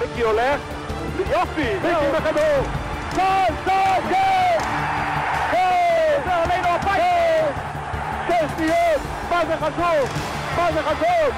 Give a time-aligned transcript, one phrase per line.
[0.00, 0.60] מיקי הולך,
[1.30, 2.66] יופי, מיקי בכדור,
[3.14, 4.58] גול, גול, כן!
[5.50, 6.20] כן!
[6.24, 7.60] זה עלינו הביתה!
[8.28, 9.00] שש שניות,
[9.30, 10.10] מה זה חשוב?
[10.56, 11.34] מה זה חשוב?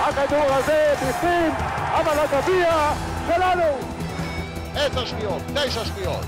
[0.00, 1.52] הכדור הזה בפנים,
[1.92, 2.92] אבל הגביע
[3.26, 3.78] שלנו!
[4.76, 6.24] עשר שניות, תשע שניות,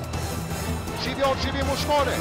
[1.05, 2.17] שוויון שבעים ושמונה,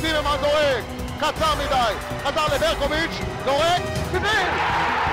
[0.00, 0.84] צימרמן דורק,
[1.18, 1.94] קצר מדי,
[2.24, 5.11] חזר לברקוביץ', דורק, בפנים!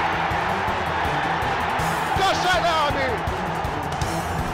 [2.30, 3.18] קשה להאמין!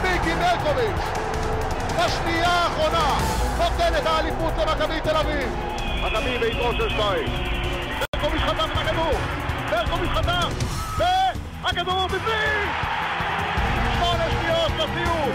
[0.02, 1.02] מיקי ברקוביץ',
[1.98, 3.14] בשנייה האחרונה,
[3.58, 5.48] נותן את האליפות למכבי תל אביב!
[6.02, 7.28] מכבי ביתרו של שתיים.
[8.12, 9.12] ברקוביץ' חזר עם הכדור!
[9.70, 10.48] ברקוביץ' חזר!
[10.98, 12.68] והכדור בפנים!
[13.98, 15.30] שמונה שניות לסיום!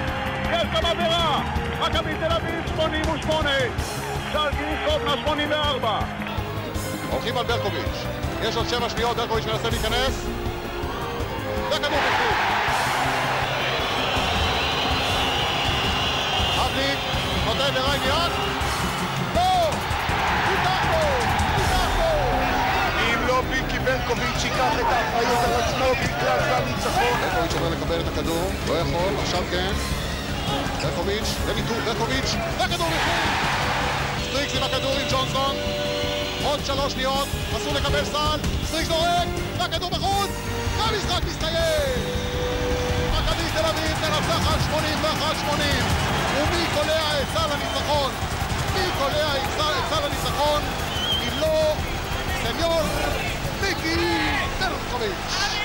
[0.52, 1.42] יש גם עבירה!
[1.82, 3.50] מכבי תל אביב 88!
[4.32, 6.00] שרקי קובנה 84!
[7.12, 8.06] הולכים על ברקוביץ'.
[8.42, 10.26] יש עוד שבע שניות, ברקוביץ' מנסה להיכנס.
[11.72, 12.36] וכדור בפנים!
[16.66, 17.00] אבניק
[17.46, 18.32] נותן לריין יד.
[19.36, 19.70] לא!
[20.50, 21.04] ניצחנו!
[21.58, 22.12] ניצחנו!
[23.00, 27.22] אם לא ביקי ברקוביץ' ייקח את האחריות על עצמו בגלל הניצחון.
[27.22, 29.72] ברקוביץ' עובר לקבל את הכדור, לא יכול, עכשיו כן.
[30.82, 33.52] ברקוביץ', לוויתור, ברקוביץ', והכדור בפנים!
[34.30, 35.81] סטריקס עם הכדור עם ג'ונסון.
[36.62, 40.30] עוד שלוש שניות, אסור לקבל סל, סטריקס זורק, והכדור בחוץ,
[40.78, 42.00] והמשחק מסתיים!
[43.12, 45.54] מכבי תל אביב מנצחת 81-80
[46.38, 48.12] ומי קולע את סל הניצחון?
[48.74, 49.50] מי קולע את
[49.90, 50.62] סל הניצחון?
[51.24, 51.74] אם לא,
[52.44, 52.82] סניור
[53.62, 54.18] מיקי
[54.60, 55.61] ברקוביץ'.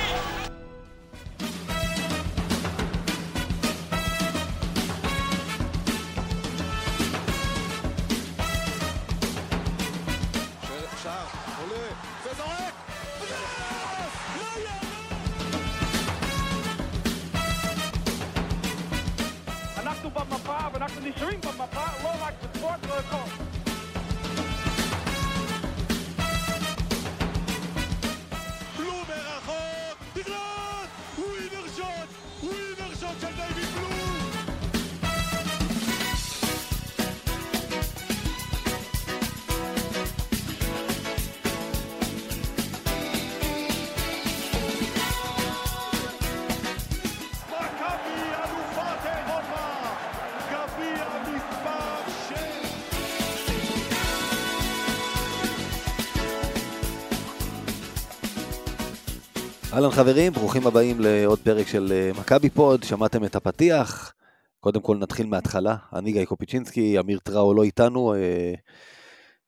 [59.77, 64.15] אהלן חברים, ברוכים הבאים לעוד פרק של אה, מכבי פוד, שמעתם את הפתיח.
[64.61, 68.55] קודם כל נתחיל מההתחלה, אני גיא קופיצ'ינסקי, אמיר טראו לא איתנו, אה,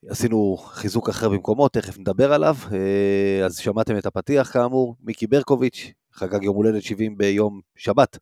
[0.09, 2.57] עשינו חיזוק אחר במקומו, תכף נדבר עליו.
[2.73, 8.19] אה, אז שמעתם את הפתיח כאמור, מיקי ברקוביץ', חגג יום הולדת 70 ביום שבת,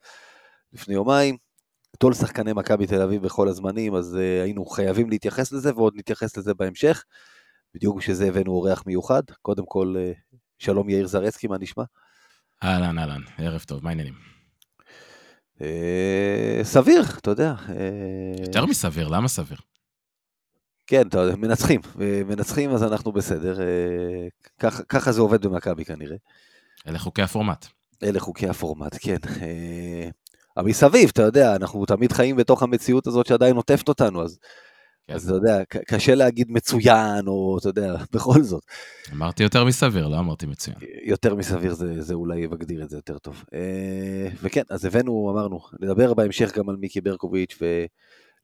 [0.72, 1.36] לפני יומיים.
[1.96, 6.36] גדול שחקני מכבי תל אביב בכל הזמנים, אז אה, היינו חייבים להתייחס לזה, ועוד נתייחס
[6.36, 7.04] לזה בהמשך.
[7.76, 9.22] בדיוק בשביל זה הבאנו אורח מיוחד.
[9.42, 10.12] קודם כל, אה,
[10.58, 11.84] שלום יאיר זרצקי, מה נשמע?
[12.64, 14.14] אהלן, אהלן, ערב טוב, מה העניינים?
[15.62, 17.54] אה, סביר, אתה יודע.
[17.68, 17.74] אה,
[18.46, 19.58] יותר מסביר, למה סביר?
[20.86, 21.80] כן, אתה יודע, מנצחים.
[22.00, 23.60] אה, מנצחים אז אנחנו בסדר.
[23.60, 23.66] אה,
[24.58, 26.16] ככה- ככה זה עובד במכבי כנראה.
[26.88, 27.66] אלה חוקי הפורמט.
[28.02, 29.16] אלה חוקי הפורמט, כן.
[29.42, 30.08] אה,
[30.56, 34.38] אבל מסביב, אתה יודע, אנחנו תמיד חיים בתוך המציאות הזאת שעדיין עוטפת אותנו, אז.
[35.08, 38.62] אז אתה יודע, קשה להגיד מצוין, או אתה יודע, בכל זאת.
[39.12, 40.76] אמרתי יותר מסביר, לא אמרתי מצוין.
[41.02, 43.44] יותר מסביר זה, זה אולי מגדיר את זה יותר טוב.
[43.54, 47.58] אה, וכן, אז הבאנו, אמרנו, נדבר בהמשך גם על מיקי ברקוביץ',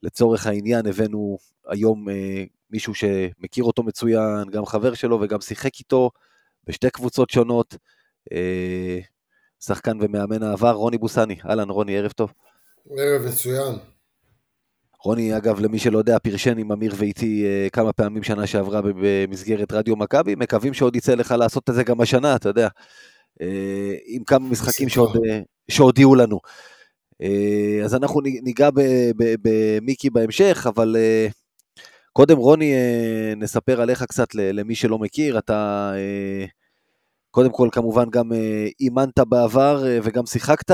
[0.02, 6.10] ולצורך העניין הבאנו היום אה, מישהו שמכיר אותו מצוין, גם חבר שלו וגם שיחק איתו
[6.66, 7.76] בשתי קבוצות שונות.
[8.32, 8.98] אה,
[9.60, 11.36] שחקן ומאמן העבר, רוני בוסני.
[11.44, 12.32] אהלן, רוני, ערב טוב.
[12.98, 13.74] ערב מצוין.
[15.04, 19.72] רוני, אגב, למי שלא יודע, פרשן עם אמיר ואיתי אה, כמה פעמים שנה שעברה במסגרת
[19.72, 22.68] רדיו מכבי, מקווים שעוד יצא לך לעשות את זה גם השנה, אתה יודע,
[23.40, 24.88] אה, עם כמה משחקים.
[24.88, 25.40] שעוד, אה,
[25.70, 26.40] שהודיעו לנו.
[27.84, 28.68] אז אנחנו ניגע
[29.42, 30.96] במיקי בהמשך, אבל
[32.12, 32.74] קודם, רוני,
[33.36, 35.92] נספר עליך קצת למי שלא מכיר, אתה...
[37.30, 38.30] קודם כל, כמובן, גם
[38.80, 40.70] אימנת בעבר וגם שיחקת.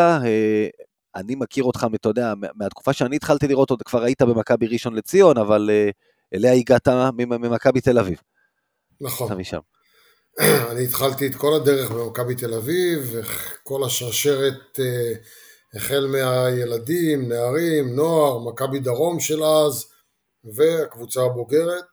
[1.19, 4.95] אני מכיר אותך, אתה יודע, מה- מהתקופה שאני התחלתי לראות עוד, כבר היית במכבי ראשון
[4.95, 5.91] לציון, אבל אה,
[6.35, 8.19] אליה הגעת ממ- ממכבי תל אביב.
[9.01, 9.27] נכון.
[9.27, 9.59] אתה משם.
[10.71, 13.15] אני התחלתי את כל הדרך במכבי תל אביב,
[13.63, 15.13] כל השרשרת אה,
[15.75, 19.85] החל מהילדים, נערים, נוער, מכבי דרום של אז,
[20.55, 21.85] והקבוצה הבוגרת.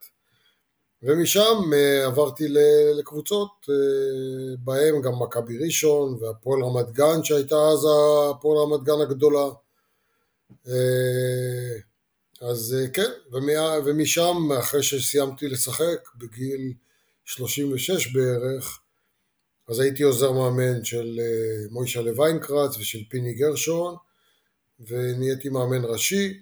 [1.06, 2.44] ומשם אה, עברתי
[3.00, 7.88] לקבוצות, אה, בהם גם מכבי ראשון והפועל רמת גן שהייתה אז
[8.30, 9.48] הפועל רמת גן הגדולה.
[10.68, 11.78] אה,
[12.42, 13.12] אז כן,
[13.86, 16.74] ומשם אחרי שסיימתי לשחק בגיל
[17.26, 18.80] 36 בערך,
[19.68, 21.20] אז הייתי עוזר מאמן של
[21.72, 23.96] מוישה ויינקרץ ושל פיני גרשון
[24.88, 26.40] ונהייתי מאמן ראשי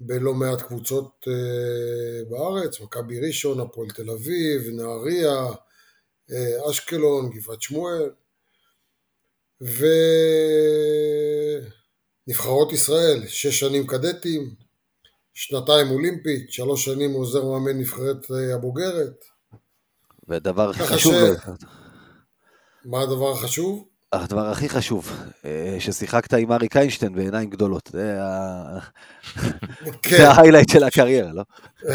[0.00, 5.46] בלא מעט קבוצות אה, בארץ, מכבי ראשון, הפועל תל אביב, נהריה,
[6.32, 8.10] אה, אשקלון, גבעת שמואל,
[12.26, 14.54] ונבחרות ישראל, שש שנים קדטים,
[15.34, 19.24] שנתיים אולימפית, שלוש שנים עוזר מאמן נבחרת אה, הבוגרת.
[20.28, 21.14] והדבר הכי חשוב...
[21.14, 21.48] ש...
[22.84, 23.88] מה הדבר החשוב?
[24.22, 25.12] הדבר הכי חשוב,
[25.44, 27.90] אה, ששיחקת עם אריק איינשטיין בעיניים גדולות.
[27.92, 28.18] זה,
[30.02, 30.24] כן.
[30.24, 31.42] ההיילייט של הקריירה, לא?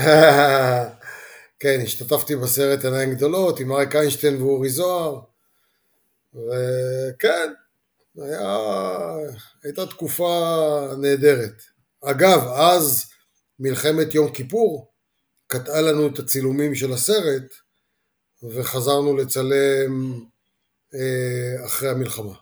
[1.60, 5.20] כן, השתתפתי בסרט עיניים גדולות עם אריק איינשטיין ואורי זוהר,
[6.34, 7.54] וכן,
[8.18, 8.58] היה,
[9.64, 11.62] הייתה תקופה נהדרת.
[12.04, 13.06] אגב, אז
[13.60, 14.92] מלחמת יום כיפור
[15.48, 17.54] קטעה לנו את הצילומים של הסרט,
[18.44, 20.24] וחזרנו לצלם
[21.66, 22.34] אחרי המלחמה.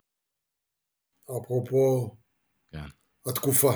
[1.24, 2.16] אפרופו
[2.72, 2.80] כן.
[3.28, 3.74] התקופה.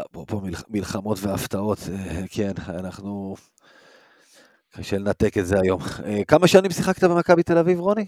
[0.00, 3.36] אפרופו מלחמות והפתעות, אה, כן, אנחנו...
[4.76, 5.80] קשה לנתק את זה היום.
[6.04, 8.06] אה, כמה שנים שיחקת במכבי תל אביב, רוני?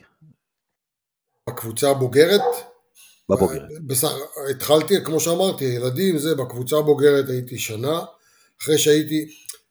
[1.49, 2.41] בקבוצה הבוגרת?
[3.29, 3.69] בבוגרת.
[3.87, 4.13] בסך,
[4.51, 8.05] התחלתי, כמו שאמרתי, ילדים, זה, בקבוצה הבוגרת הייתי שנה.
[8.63, 9.27] אחרי שהייתי...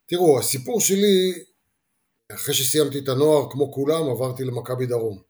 [0.06, 1.44] תראו, הסיפור שלי,
[2.31, 5.21] אחרי שסיימתי את הנוער, כמו כולם, עברתי למכבי דרום.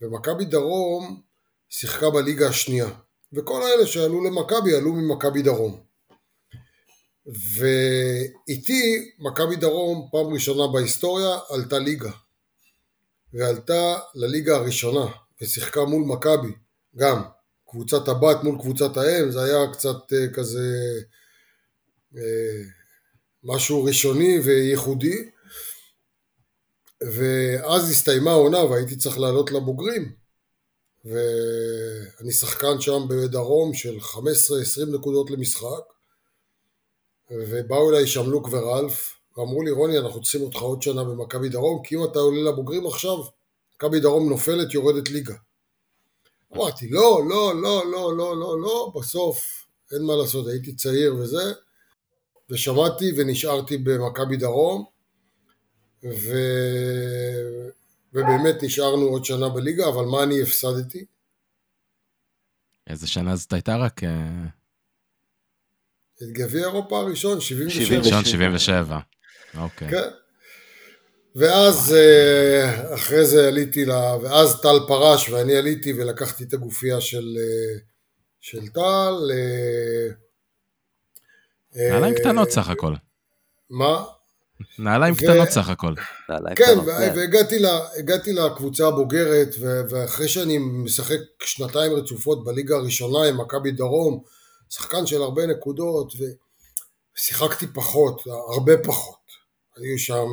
[0.00, 1.22] ומכבי דרום
[1.68, 2.88] שיחקה בליגה השנייה.
[3.32, 5.80] וכל האלה שעלו למכבי עלו ממכבי דרום.
[7.26, 12.10] ואיתי מכבי דרום פעם ראשונה בהיסטוריה עלתה ליגה.
[13.32, 15.06] ועלתה לליגה הראשונה
[15.42, 16.52] ושיחקה מול מכבי
[16.96, 17.22] גם.
[17.70, 20.74] קבוצת הבת מול קבוצת האם זה היה קצת uh, כזה
[22.14, 22.18] uh,
[23.44, 25.30] משהו ראשוני וייחודי
[27.02, 30.12] ואז הסתיימה העונה והייתי צריך לעלות לבוגרים.
[31.04, 34.20] ואני שחקן שם בדרום של 15-20
[34.94, 35.92] נקודות למשחק.
[37.30, 41.96] ובאו אליי שמלוק ורלף ואמרו לי רוני אנחנו צריכים אותך עוד שנה במכבי דרום כי
[41.96, 43.16] אם אתה עולה לבוגרים עכשיו
[43.74, 45.34] מכבי דרום נופלת יורדת ליגה.
[46.56, 51.52] אמרתי לא לא לא לא לא לא לא בסוף אין מה לעשות הייתי צעיר וזה.
[52.50, 54.84] ושמעתי ונשארתי במכבי דרום
[56.04, 56.36] ו...
[58.12, 61.04] ובאמת נשארנו עוד שנה בליגה, אבל מה אני הפסדתי?
[62.86, 64.04] איזה שנה זאת הייתה רק?
[64.04, 64.44] אה,
[66.22, 68.24] את גביע אירופה הראשון, 77.
[68.24, 68.98] 77,
[69.58, 69.90] אוקיי.
[69.90, 70.08] כן.
[71.34, 77.36] ואז אה, אחרי זה עליתי, לה, ואז טל פרש ואני עליתי ולקחתי את הגופייה של,
[77.38, 77.78] אה,
[78.40, 79.30] של טל.
[81.74, 82.94] נעליים קטנות סך הכל.
[83.70, 84.04] מה?
[84.78, 85.94] נעליים קטנות סך הכל.
[86.26, 86.78] כן, כן,
[87.16, 89.54] והגעתי לקבוצה הבוגרת,
[89.90, 94.22] ואחרי שאני משחק שנתיים רצופות בליגה הראשונה עם מכבי דרום,
[94.68, 96.12] שחקן של הרבה נקודות,
[97.16, 98.22] ושיחקתי פחות,
[98.54, 99.18] הרבה פחות.
[99.76, 100.26] היו שם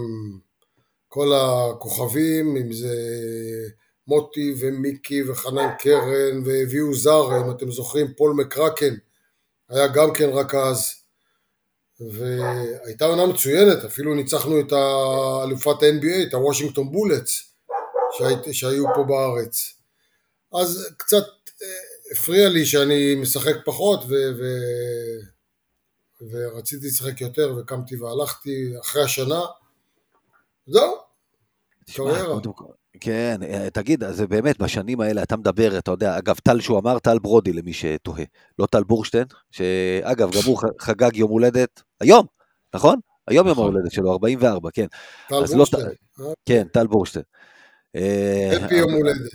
[1.08, 2.96] כל הכוכבים, אם זה
[4.08, 8.94] מוטי ומיקי וחנן קרן, והביאו זר, אם אתם זוכרים, פול מקרקן,
[9.70, 11.05] היה גם כן רק אז.
[12.00, 14.74] והייתה עונה מצוינת, אפילו ניצחנו את
[15.44, 17.54] אלופת ה-NBA, את הוושינגטון בולטס
[18.52, 19.74] שהיו פה בארץ.
[20.54, 21.24] אז קצת
[21.62, 21.68] אה,
[22.12, 24.14] הפריע לי שאני משחק פחות ו...
[24.40, 24.44] ו...
[26.32, 29.42] ורציתי לשחק יותר וקמתי והלכתי אחרי השנה.
[30.68, 30.98] זהו,
[31.96, 32.36] קריירה.
[33.06, 37.00] כן, אה, תגיד, זה באמת, בשנים האלה אתה מדבר, אתה יודע, אגב, טל שהוא אמר,
[37.00, 38.24] טל ברודי למי שתוהה,
[38.60, 42.26] לא טל בורשטיין, שאגב, גם הוא חגג יום הולדת היום,
[42.74, 43.00] נכון?
[43.28, 43.74] היום יום נכון.
[43.74, 44.86] ההולדת שלו, 44, כן.
[45.30, 45.86] טל לא בורשטיין.
[46.20, 47.26] לא, כן, טל בורשטיין.
[48.64, 49.32] הפי יום הולדת.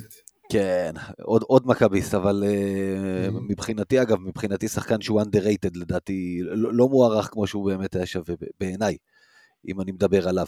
[0.52, 3.32] כן, עוד, עוד מכביסט, אבל mm-hmm.
[3.48, 8.34] מבחינתי, אגב, מבחינתי שחקן שהוא underrated, לדעתי, לא, לא מוערך כמו שהוא באמת היה שווה
[8.60, 8.96] בעיניי,
[9.68, 10.46] אם אני מדבר עליו.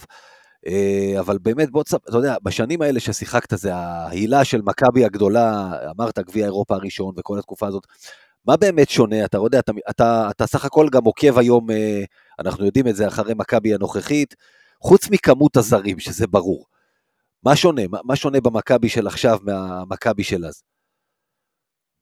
[0.67, 5.71] אה, אבל באמת, בוא תספר, אתה יודע, בשנים האלה ששיחקת, זה ההילה של מכבי הגדולה,
[5.97, 7.87] אמרת גביע אירופה הראשון וכל התקופה הזאת,
[8.45, 9.25] מה באמת שונה?
[9.25, 12.03] אתה יודע, אתה, אתה, אתה סך הכל גם עוקב היום, אה,
[12.39, 14.35] אנחנו יודעים את זה אחרי מכבי הנוכחית,
[14.81, 16.65] חוץ מכמות הזרים, שזה ברור.
[17.43, 17.81] מה שונה?
[17.89, 20.63] מה, מה שונה במכבי של עכשיו מהמכבי של אז?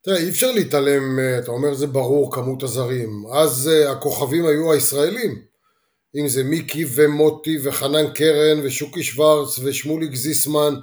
[0.03, 3.23] תראה, אי אפשר להתעלם, אה, אתה אומר זה ברור, כמות הזרים.
[3.33, 5.50] אז הכוכבים היו הישראלים.
[6.15, 10.73] אם זה מיקי ומוטי וחנן קרן ושוקי שוורץ ושמוליק זיסמן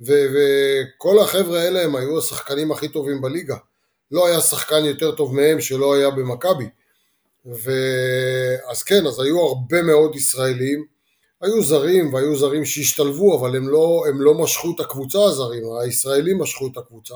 [0.00, 3.56] ו- וכל החבר'ה האלה הם היו השחקנים הכי טובים בליגה.
[4.10, 6.68] לא היה שחקן יותר טוב מהם שלא היה במכבי.
[8.70, 10.86] אז כן, אז היו הרבה מאוד ישראלים,
[11.40, 16.38] היו זרים והיו זרים שהשתלבו, אבל הם לא, הם לא משכו את הקבוצה הזרים, הישראלים
[16.38, 17.14] משכו את הקבוצה.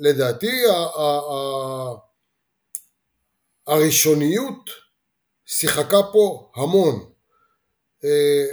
[0.00, 1.94] ולדעתי ה- ה-
[3.66, 4.81] הראשוניות
[5.52, 7.04] שיחקה פה המון.
[8.04, 8.44] אה,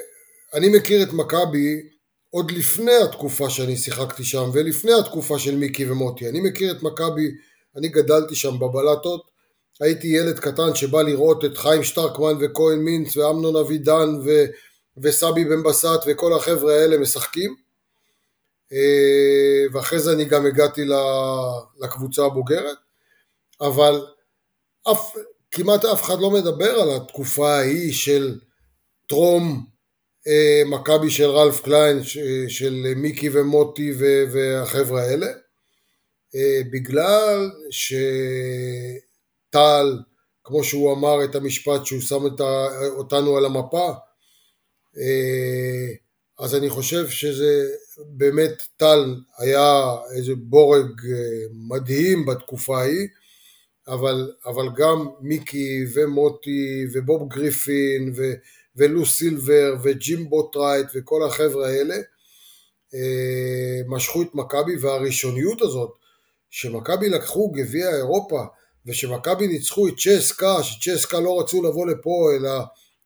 [0.53, 1.81] אני מכיר את מכבי
[2.29, 6.29] עוד לפני התקופה שאני שיחקתי שם ולפני התקופה של מיקי ומוטי.
[6.29, 7.31] אני מכיר את מכבי,
[7.75, 9.31] אני גדלתי שם בבלטות,
[9.79, 14.45] הייתי ילד קטן שבא לראות את חיים שטרקמן וכהן מינץ ואמנון אבידן ו...
[14.97, 17.55] וסבי בן בסט וכל החבר'ה האלה משחקים.
[18.73, 20.81] אה, ואחרי זה אני גם הגעתי
[21.79, 22.77] לקבוצה הבוגרת,
[23.61, 24.05] אבל
[24.91, 25.15] אף,
[25.51, 28.39] כמעט אף אחד לא מדבר על התקופה ההיא של
[29.07, 29.65] טרום
[30.27, 32.03] אה, מכבי של רלף קליין,
[32.47, 33.93] של מיקי ומוטי
[34.31, 35.27] והחבר'ה האלה,
[36.35, 37.51] אה, בגלל
[39.49, 39.97] שטל,
[40.43, 42.41] כמו שהוא אמר את המשפט שהוא שם את
[42.97, 43.93] אותנו על המפה,
[44.97, 45.87] אה,
[46.39, 47.67] אז אני חושב שזה
[48.07, 49.83] באמת טל היה
[50.15, 51.01] איזה בורג
[51.51, 53.07] מדהים בתקופה ההיא,
[53.89, 58.33] אבל, אבל גם מיקי ומוטי ובוב גריפין ו,
[58.75, 61.95] ולו סילבר וג'ים בוטרייט וכל החבר'ה האלה
[62.93, 65.91] אה, משכו את מכבי והראשוניות הזאת
[66.49, 68.43] שמכבי לקחו גביע אירופה
[68.85, 72.51] ושמכבי ניצחו את צ'סקה, שצ'סקה לא רצו לבוא לפה אלא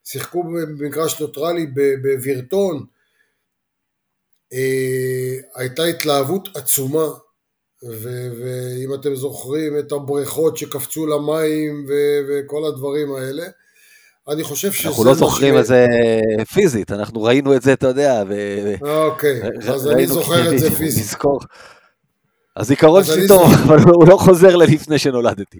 [0.03, 1.67] שיחקו במגרש נוטרלי
[2.01, 2.85] בווירטון
[4.53, 7.07] אה, הייתה התלהבות עצומה
[7.91, 13.43] ואם אתם זוכרים את הבריכות שקפצו למים ו- וכל הדברים האלה,
[14.29, 14.89] אני חושב שזה...
[14.89, 15.85] אנחנו לא זוכרים את זה
[16.53, 18.73] פיזית, אנחנו ראינו את זה, אתה יודע, ו...
[18.81, 19.41] אוקיי,
[19.73, 21.03] אז אני זוכר את זה פיזית.
[21.03, 21.39] נזכור.
[22.57, 25.59] הזיכרון שלי טוב, אבל הוא לא חוזר ללפני שנולדתי.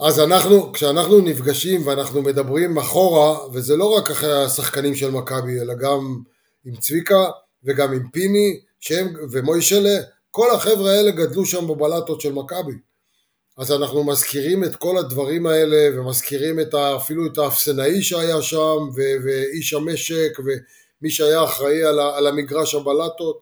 [0.00, 5.74] אז אנחנו, כשאנחנו נפגשים ואנחנו מדברים אחורה, וזה לא רק אחרי השחקנים של מכבי, אלא
[5.74, 6.16] גם
[6.64, 7.26] עם צביקה
[7.64, 9.98] וגם עם פיני, שהם, ומוישלה,
[10.34, 12.72] כל החבר'ה האלה גדלו שם בבלטות של מכבי.
[13.58, 18.78] אז אנחנו מזכירים את כל הדברים האלה, ומזכירים את ה, אפילו את האפסנאי שהיה שם,
[18.96, 23.40] ו, ואיש המשק, ומי שהיה אחראי על, ה, על המגרש הבלטות.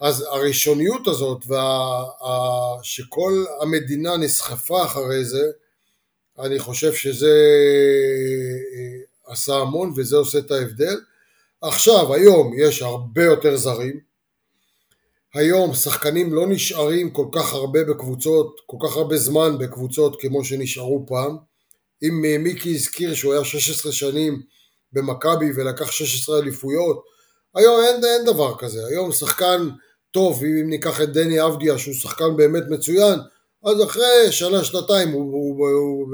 [0.00, 5.50] אז הראשוניות הזאת, וה, ה, שכל המדינה נסחפה אחרי זה,
[6.38, 7.34] אני חושב שזה
[8.74, 11.00] אה, עשה המון, וזה עושה את ההבדל.
[11.62, 14.00] עכשיו, היום יש הרבה יותר זרים,
[15.36, 21.06] היום שחקנים לא נשארים כל כך הרבה בקבוצות, כל כך הרבה זמן בקבוצות כמו שנשארו
[21.08, 21.36] פעם.
[22.02, 24.42] אם מיקי הזכיר שהוא היה 16 שנים
[24.92, 27.04] במכבי ולקח 16 אליפויות,
[27.54, 28.86] היום אין, אין דבר כזה.
[28.86, 29.68] היום שחקן
[30.10, 33.18] טוב, אם ניקח את דני אבדיה שהוא שחקן באמת מצוין,
[33.64, 36.08] אז אחרי שנה, שנתיים הוא, הוא, הוא, הוא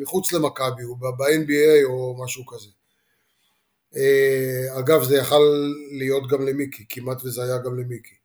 [0.00, 2.68] מחוץ למכבי, הוא ב-NBA או משהו כזה.
[3.96, 8.17] אה, אגב, זה יכל להיות גם למיקי, כמעט וזה היה גם למיקי.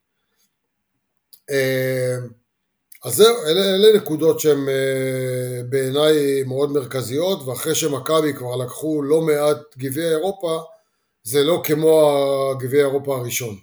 [1.54, 2.18] אה,
[3.04, 9.22] אז זהו, אלה, אלה נקודות שהן אה, בעיניי מאוד מרכזיות, ואחרי שמכבי כבר לקחו לא
[9.22, 10.62] מעט גביע אירופה,
[11.24, 12.12] זה לא כמו
[12.52, 13.56] הגביע אירופה הראשון.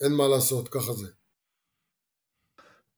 [0.00, 1.06] אין מה לעשות, ככה זה.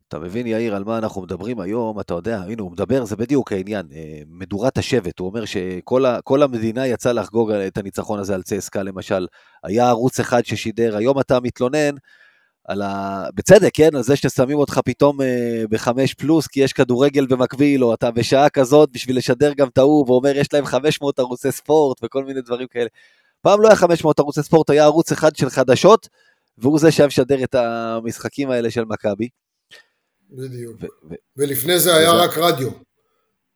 [0.09, 2.01] אתה מבין, יאיר, על מה אנחנו מדברים היום?
[2.01, 3.87] אתה יודע, הנה, הוא מדבר, זה בדיוק העניין.
[3.93, 9.27] אה, מדורת השבט, הוא אומר שכל המדינה יצאה לחגוג את הניצחון הזה על צסקה, למשל.
[9.63, 11.95] היה ערוץ אחד ששידר, היום אתה מתלונן
[12.65, 13.25] על ה...
[13.35, 13.89] בצדק, כן?
[13.95, 18.49] על זה ששמים אותך פתאום אה, בחמש פלוס, כי יש כדורגל במקביל, או אתה בשעה
[18.49, 22.67] כזאת בשביל לשדר גם את ההוא, ואומר, יש להם 500 ערוצי ספורט וכל מיני דברים
[22.69, 22.89] כאלה.
[23.41, 26.09] פעם לא היה 500 ערוצי ספורט, היה ערוץ אחד של חדשות,
[26.59, 29.29] והוא זה שהיה משדר את המשחקים האלה של מכבי.
[30.31, 30.77] בדיוק.
[30.81, 32.23] ו- ו- ולפני זה היה וזה...
[32.23, 32.71] רק רדיו.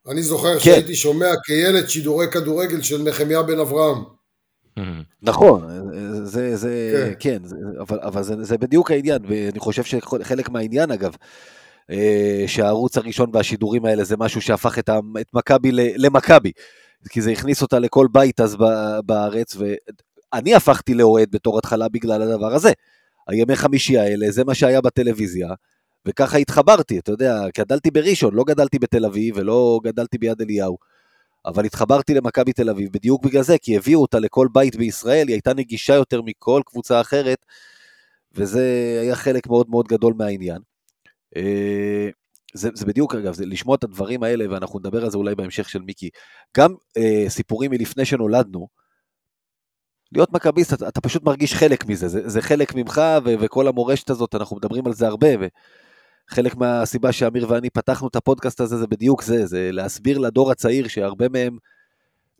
[0.08, 0.64] אני זוכר כן.
[0.64, 4.15] שהייתי שומע כילד שידורי כדורגל של נחמיה בן אברהם.
[5.22, 5.62] נכון,
[6.24, 7.56] זה, זה, כן, כן
[8.02, 11.16] אבל זה, זה בדיוק העניין, ואני חושב שחלק מהעניין אגב,
[11.90, 14.90] אה, שהערוץ הראשון והשידורים האלה זה משהו שהפך את,
[15.20, 16.52] את מכבי למכבי,
[17.08, 18.56] כי זה הכניס אותה לכל בית אז
[19.06, 22.72] בארץ, ואני הפכתי לאוהד בתור התחלה בגלל הדבר הזה.
[23.28, 25.48] הימי חמישי האלה, זה מה שהיה בטלוויזיה,
[26.06, 30.76] וככה התחברתי, אתה יודע, גדלתי בראשון, לא גדלתי בתל אביב ולא גדלתי ביד אליהו.
[31.46, 35.34] אבל התחברתי למכבי תל אביב בדיוק בגלל זה, כי הביאו אותה לכל בית בישראל, היא
[35.34, 37.46] הייתה נגישה יותר מכל קבוצה אחרת,
[38.32, 40.58] וזה היה חלק מאוד מאוד גדול מהעניין.
[41.36, 42.08] אה,
[42.54, 45.68] זה, זה בדיוק, אגב, זה לשמוע את הדברים האלה, ואנחנו נדבר על זה אולי בהמשך
[45.68, 46.10] של מיקי.
[46.56, 48.68] גם אה, סיפורים מלפני שנולדנו,
[50.12, 54.10] להיות מכביסט, אתה, אתה פשוט מרגיש חלק מזה, זה, זה חלק ממך, ו, וכל המורשת
[54.10, 55.28] הזאת, אנחנו מדברים על זה הרבה,
[56.30, 60.88] וחלק מהסיבה שאמיר ואני פתחנו את הפודקאסט הזה, זה בדיוק זה, זה להסביר לדור הצעיר
[60.88, 61.58] שהרבה מהם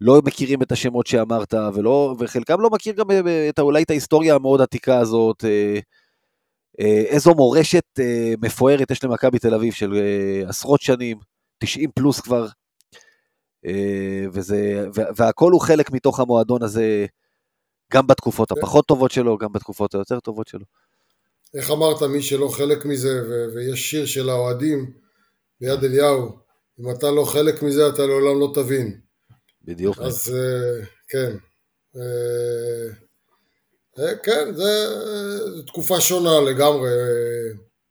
[0.01, 4.35] לא מכירים את השמות שאמרת, ולא, וחלקם לא מכיר גם אה, את, אולי את ההיסטוריה
[4.35, 5.79] המאוד עתיקה הזאת, אה,
[6.81, 8.01] אה, איזו מורשת
[8.43, 9.95] מפוארת יש למכבי תל אביב של
[10.47, 11.19] עשרות שנים,
[11.59, 12.47] 90 פלוס כבר,
[14.33, 17.07] וזה, והכל הוא חלק מתוך המועדון הזה,
[17.93, 20.65] גם בתקופות הפחות טובות שלו, גם בתקופות היותר טובות שלו.
[21.55, 24.93] איך אמרת, מי שלא חלק מזה, ו- ויש שיר של האוהדים
[25.61, 26.39] ביד אליהו,
[26.81, 29.01] אם אתה לא חלק מזה, אתה לעולם לא תבין.
[29.65, 29.99] בדיוק.
[29.99, 30.37] אז
[31.09, 31.37] כן.
[33.99, 34.89] אה, כן, זה,
[35.57, 36.91] זה תקופה שונה לגמרי.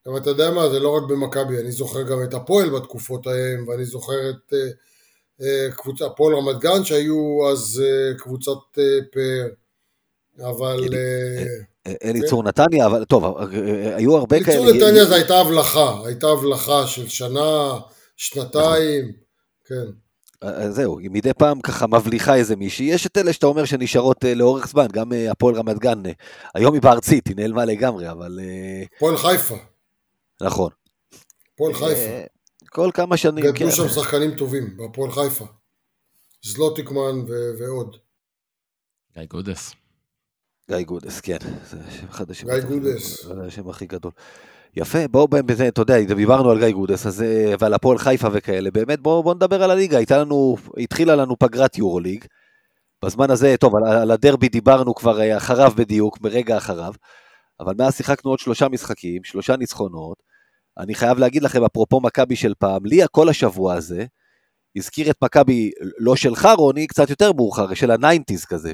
[0.08, 3.68] אבל אתה יודע מה, זה לא רק במכבי, אני זוכר גם את הפועל בתקופות ההם,
[3.68, 8.80] ואני זוכר את uh, uh, קבוצה, הפועל רמת גן שהיו אז uh, קבוצת uh,
[9.12, 9.48] פאר,
[10.50, 10.80] אבל...
[12.04, 12.48] אליצור כן.
[12.48, 13.38] נתניה, אבל טוב,
[13.96, 14.58] היו הרבה כאלה.
[14.58, 17.80] אליצור נתניה זה הייתה הבלחה, הייתה הבלחה של שנה,
[18.18, 19.12] שנתיים,
[19.66, 19.86] כן.
[20.44, 22.86] אה, זהו, היא מדי פעם ככה מבליחה איזה מישהי.
[22.86, 26.02] יש את אלה שאתה אומר שנשארות אה, לאורך זמן, גם אה, הפועל רמת גן,
[26.56, 28.40] היום היא בארצית, היא נעלמה לגמרי, אבל...
[28.96, 29.56] הפועל חיפה.
[30.42, 30.70] נכון.
[31.54, 32.26] הפועל חיפה.
[32.70, 33.72] כל כמה שנים, גדלו כן.
[33.72, 35.46] שם שחקנים טובים, בהפועל חיפה.
[36.44, 37.26] זלוטיקמן
[37.60, 37.98] ועוד.
[39.14, 39.85] גיא גודס.
[40.70, 41.38] גיא גודס, כן.
[41.70, 41.78] זה
[42.10, 42.54] אחד השמות.
[42.54, 43.26] גיא גודס.
[43.26, 44.12] זה השם הכי גדול.
[44.76, 48.72] יפה, בואו באמת, אתה יודע, דיברנו על גיא גודס אז, אה, ועל הפועל חיפה וכאלה,
[48.72, 52.26] באמת בואו בוא נדבר על הליגה, הייתה לנו, התחילה לנו פגרת יורוליג,
[53.06, 56.94] בזמן הזה, טוב, על, על הדרבי דיברנו כבר אה, אחריו בדיוק, ברגע אחריו,
[57.60, 60.18] אבל מאז שיחקנו עוד שלושה משחקים, שלושה ניצחונות,
[60.78, 64.06] אני חייב להגיד לכם, אפרופו מכבי של פעם, לי הכל השבוע הזה,
[64.76, 68.74] הזכיר את מכבי, לא שלך רוני, קצת יותר מאוחר, של ה nineties כזה,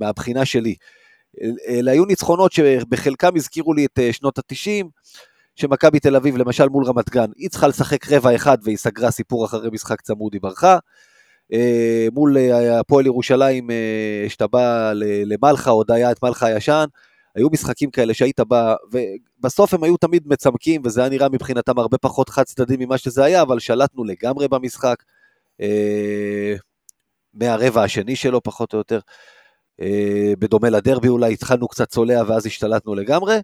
[0.00, 0.74] מהבחינה שלי.
[1.68, 4.88] אלה היו ניצחונות שבחלקם הזכירו לי את אה, שנות התשעים,
[5.56, 9.44] שמכבי תל אביב, למשל מול רמת גן, היא צריכה לשחק רבע אחד והיא סגרה סיפור
[9.44, 10.78] אחרי משחק צמוד, היא ברחה.
[11.52, 13.70] אה, מול אה, הפועל ירושלים,
[14.28, 14.92] שאתה בא
[15.26, 16.84] למלחה, עוד היה את מלחה הישן,
[17.34, 21.98] היו משחקים כאלה שהיית בא, ובסוף הם היו תמיד מצמקים, וזה היה נראה מבחינתם הרבה
[21.98, 25.02] פחות חד צדדי ממה שזה היה, אבל שלטנו לגמרי במשחק,
[27.34, 29.00] מהרבע השני שלו פחות או יותר.
[30.38, 33.38] בדומה לדרבי אולי התחלנו קצת צולע ואז השתלטנו לגמרי.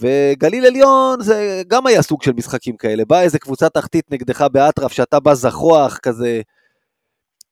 [0.00, 4.92] וגליל עליון זה גם היה סוג של משחקים כאלה, באה איזה קבוצה תחתית נגדך באטרף,
[4.92, 6.40] שאתה בא זחוח כזה,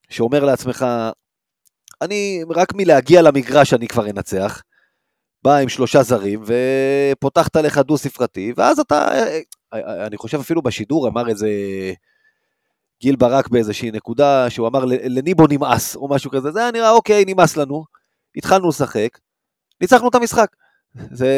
[0.09, 0.87] שאומר לעצמך,
[2.03, 4.63] אני רק מלהגיע למגרש אני כבר אנצח,
[5.43, 9.09] בא עם שלושה זרים, ופותחת לך דו ספרתי, ואז אתה,
[10.07, 11.49] אני חושב אפילו בשידור אמר איזה
[13.01, 17.25] גיל ברק באיזושהי נקודה, שהוא אמר לניבו נמאס, או משהו כזה, זה היה נראה אוקיי,
[17.27, 17.85] נמאס לנו,
[18.37, 19.09] התחלנו לשחק,
[19.81, 20.47] ניצחנו את המשחק.
[21.11, 21.29] זה,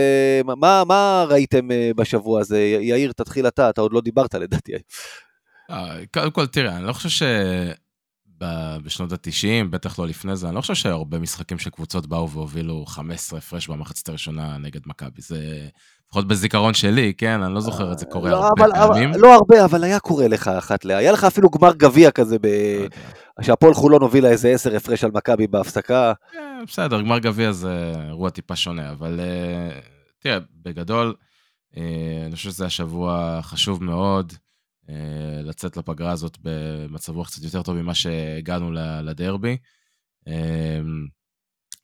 [0.45, 2.61] מה, מה ראיתם אה, בשבוע הזה?
[2.61, 4.73] יאיר, תתחיל אתה, אתה עוד לא דיברת לדעתי.
[5.71, 7.23] אה, קודם כל, תראה, אני לא חושב ש...
[8.85, 12.31] בשנות ה-90, בטח לא לפני זה, אני לא חושב שהיו הרבה משחקים של קבוצות באו
[12.31, 15.23] והובילו 15 הפרש במחצית הראשונה נגד מכבי.
[15.23, 15.69] זה
[16.11, 17.43] לפחות בזיכרון שלי, כן?
[17.43, 19.11] אני לא זוכר את זה קורה לא, הרבה אבל, פעמים.
[19.11, 20.91] אבל, לא הרבה, אבל היה קורה לך אחת ל...
[20.91, 22.47] היה לך אפילו גמר גביע כזה, ב...
[23.39, 26.13] לא שהפועל חולון הובילה איזה 10 הפרש על מכבי בהפסקה.
[26.33, 29.85] כן, בסדר, גמר גביע זה אירוע טיפה שונה, אבל uh,
[30.19, 31.15] תראה, בגדול,
[31.75, 31.79] uh,
[32.27, 34.33] אני חושב שזה השבוע חשוב מאוד.
[34.91, 39.57] אה, לצאת לפגרה הזאת במצב רוח קצת יותר טוב ממה שהגענו לדרבי.
[40.29, 40.81] אה,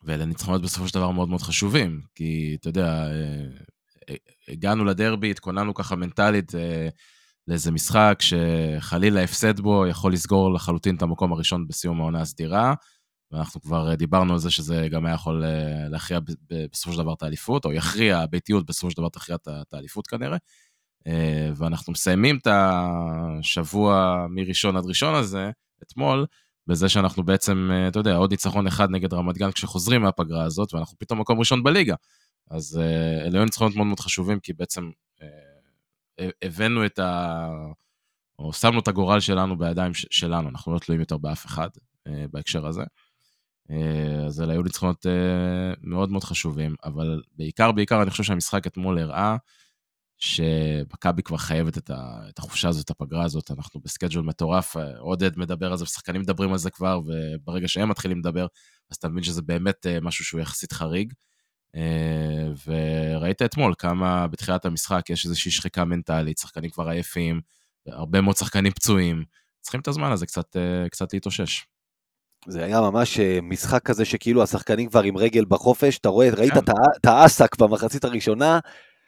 [0.04, 3.46] ואלה ניצחונות בסופו של דבר מאוד מאוד חשובים, כי אתה יודע, אה,
[4.48, 6.52] הגענו לדרבי, התכוננו ככה מנטלית
[7.48, 12.74] לאיזה משחק שחלילה הפסד בו יכול לסגור לחלוטין את המקום הראשון בסיום העונה הסדירה,
[13.32, 15.44] ואנחנו כבר דיברנו על זה שזה גם היה יכול
[15.90, 16.18] להכריע
[16.72, 20.36] בסופו של דבר את האליפות, או יכריע, הביתיות בסופו של דבר תכריע את האליפות כנראה.
[21.06, 25.50] אה, ואנחנו מסיימים את השבוע מראשון עד ראשון הזה,
[25.82, 26.26] אתמול,
[26.66, 30.74] בזה שאנחנו בעצם, אה, אתה יודע, עוד ניצחון אחד נגד רמת גן כשחוזרים מהפגרה הזאת,
[30.74, 31.94] ואנחנו פתאום מקום ראשון בליגה.
[32.50, 34.90] אז אה, אלה היו ניצחונות מאוד מאוד חשובים, כי בעצם
[36.42, 37.48] הבאנו את ה...
[38.38, 41.68] או שמנו את הגורל שלנו בידיים שלנו, אנחנו לא תלויים יותר באף אחד
[42.30, 42.82] בהקשר הזה.
[44.26, 45.06] אז אלה היו ניצחונות
[45.82, 49.36] מאוד מאוד חשובים, אבל בעיקר, בעיקר אני חושב שהמשחק אתמול הראה
[50.18, 51.90] שמכבי כבר חייבת את,
[52.38, 56.58] החופשה הזאת, את הפגרה הזאת, אנחנו בסקייג'ול מטורף, עודד מדבר על זה, ושחקנים מדברים על
[56.58, 58.46] זה כבר, וברגע שהם מתחילים לדבר,
[58.90, 61.12] אז אתה מבין שזה באמת אה, משהו שהוא יחסית חריג.
[61.74, 67.40] אה, וראית אתמול כמה בתחילת המשחק יש איזושהי שחיקה מנטלית, שחקנים כבר עייפים,
[67.86, 69.24] הרבה מאוד שחקנים פצועים.
[69.60, 70.56] צריכים את הזמן הזה קצת,
[70.90, 71.64] קצת להתאושש.
[72.48, 76.58] זה היה ממש משחק כזה שכאילו השחקנים כבר עם רגל בחופש, אתה רואה, ראית כן.
[77.00, 78.58] את האסק במחצית הראשונה,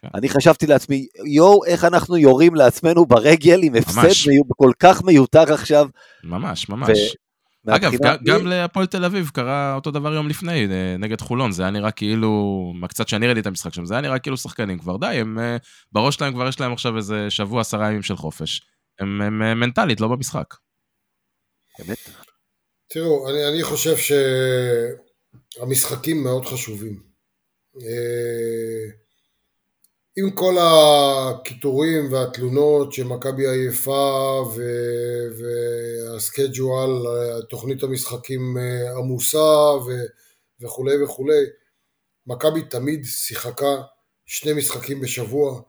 [0.02, 0.08] כן.
[0.14, 5.88] אני חשבתי לעצמי, יואו, איך אנחנו יורים לעצמנו ברגל עם הפסד כל כך מיותר עכשיו.
[6.24, 6.98] ממש, ממש.
[7.66, 7.92] אגב,
[8.24, 11.90] גם להפועל תל אביב קרה אותו דבר יום לפני, אה, נגד חולון, זה היה נראה
[11.90, 15.38] כאילו, מהקצת שאני ראיתי את המשחק שם, זה היה נראה כאילו שחקנים כבר, די, הם,
[15.38, 15.56] אה,
[15.92, 18.62] בראש שלהם כבר יש להם עכשיו איזה שבוע, עשרה ימים של חופש.
[19.00, 20.54] הם, הם אה, מנטלית, לא במשחק.
[21.78, 21.98] באמת?
[22.88, 23.96] תראו, אני, אני חושב
[25.56, 27.08] שהמשחקים מאוד חשובים.
[30.18, 34.44] עם כל הקיטורים והתלונות שמכבי עייפה
[36.14, 36.90] והסקייג'ואל,
[37.48, 39.38] תוכנית המשחקים אה, עמוסה
[39.86, 39.90] ו...
[40.60, 41.44] וכולי וכולי,
[42.26, 43.82] מכבי תמיד שיחקה
[44.26, 45.60] שני משחקים בשבוע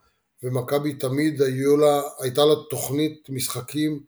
[0.43, 1.41] ומכבי תמיד
[1.79, 3.99] לה, הייתה לה תוכנית משחקים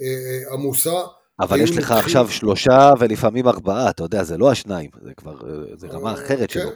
[0.00, 1.02] אה, אה, עמוסה.
[1.40, 1.96] אבל יש לך מתחיל...
[1.96, 5.36] עכשיו שלושה ולפעמים ארבעה, אתה יודע, זה לא השניים, זה כבר,
[5.76, 6.60] זה רמה אחרת כן.
[6.60, 6.70] שלו.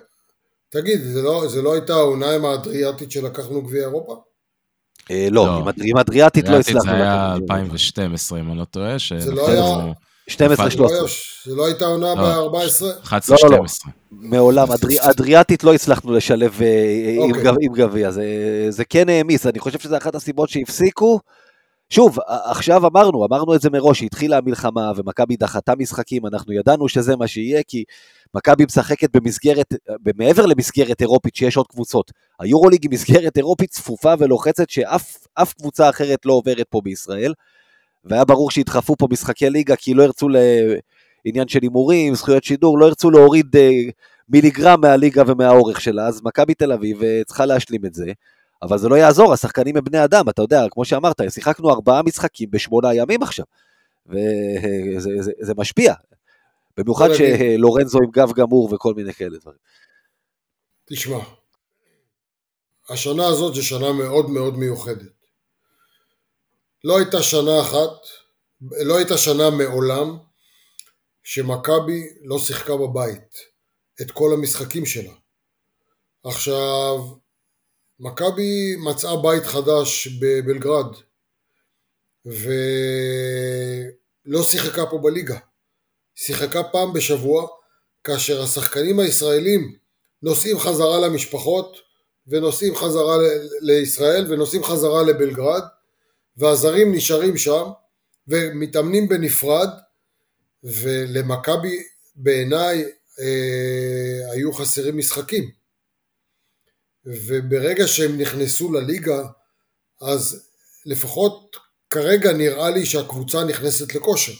[0.71, 4.17] תגיד, זה לא, זה לא הייתה העונה עם האדריאטית שלקחנו גביע אירופה?
[5.11, 6.91] אה, לא, לא, עם אדריאטית לא הצלחנו.
[6.91, 8.97] זה היה 2012, אם אני לא טועה.
[9.19, 9.93] זה לא היה...
[10.29, 11.09] 12, 13.
[11.47, 12.49] זה לא הייתה עונה לא.
[12.53, 13.03] ב-14?
[13.03, 13.93] 11, 12.
[14.11, 14.69] מעולם,
[15.03, 17.53] אדריאטית לא הצלחנו לשלב אה, אוקיי.
[17.61, 18.11] עם גביע,
[18.71, 21.21] זה כן העמיס, אני חושב שזה אחת הסיבות שהפסיקו.
[21.93, 27.17] שוב, עכשיו אמרנו, אמרנו את זה מראש, שהתחילה המלחמה ומכבי דחתה משחקים, אנחנו ידענו שזה
[27.17, 27.85] מה שיהיה, כי
[28.35, 29.75] מכבי משחקת במסגרת,
[30.47, 32.11] למסגרת אירופית שיש עוד קבוצות.
[32.41, 37.35] היורוליג היא מסגרת אירופית צפופה ולוחצת שאף קבוצה אחרת לא עוברת פה בישראל,
[38.05, 42.87] והיה ברור שידחפו פה משחקי ליגה כי לא ירצו לעניין של הימורים, זכויות שידור, לא
[42.87, 43.71] ירצו להוריד אה,
[44.29, 48.13] מיליגרם מהליגה ומהאורך שלה, אז מכבי תל אביב אה, צריכה להשלים את זה.
[48.63, 52.51] אבל זה לא יעזור, השחקנים הם בני אדם, אתה יודע, כמו שאמרת, שיחקנו ארבעה משחקים
[52.51, 53.45] בשמונה ימים עכשיו,
[54.07, 55.95] וזה זה, זה משפיע,
[56.77, 59.59] במיוחד שלורנזו עם גב גמור וכל מיני כאלה דברים.
[60.85, 61.19] תשמע,
[62.89, 65.21] השנה הזאת זו שנה מאוד מאוד מיוחדת.
[66.85, 68.07] לא הייתה שנה אחת,
[68.87, 70.19] לא הייתה שנה מעולם
[71.23, 73.39] שמכבי לא שיחקה בבית
[74.01, 75.13] את כל המשחקים שלה.
[76.25, 76.99] עכשיו,
[78.01, 80.87] מכבי מצאה בית חדש בבלגרד
[82.25, 82.43] ולא
[84.43, 85.39] שיחקה פה בליגה.
[86.15, 87.49] שיחקה פעם בשבוע
[88.05, 89.75] כאשר השחקנים הישראלים
[90.23, 91.77] נוסעים חזרה למשפחות
[92.27, 93.17] ונוסעים חזרה
[93.61, 95.63] לישראל ונוסעים חזרה לבלגרד
[96.37, 97.65] והזרים נשארים שם
[98.29, 99.69] ומתאמנים בנפרד
[100.65, 101.83] ולמכבי
[102.17, 102.85] בעיניי
[103.21, 105.60] אה, היו חסרים משחקים
[107.05, 109.23] וברגע שהם נכנסו לליגה,
[110.01, 110.47] אז
[110.87, 111.57] לפחות
[111.91, 114.33] כרגע נראה לי שהקבוצה נכנסת לכושר.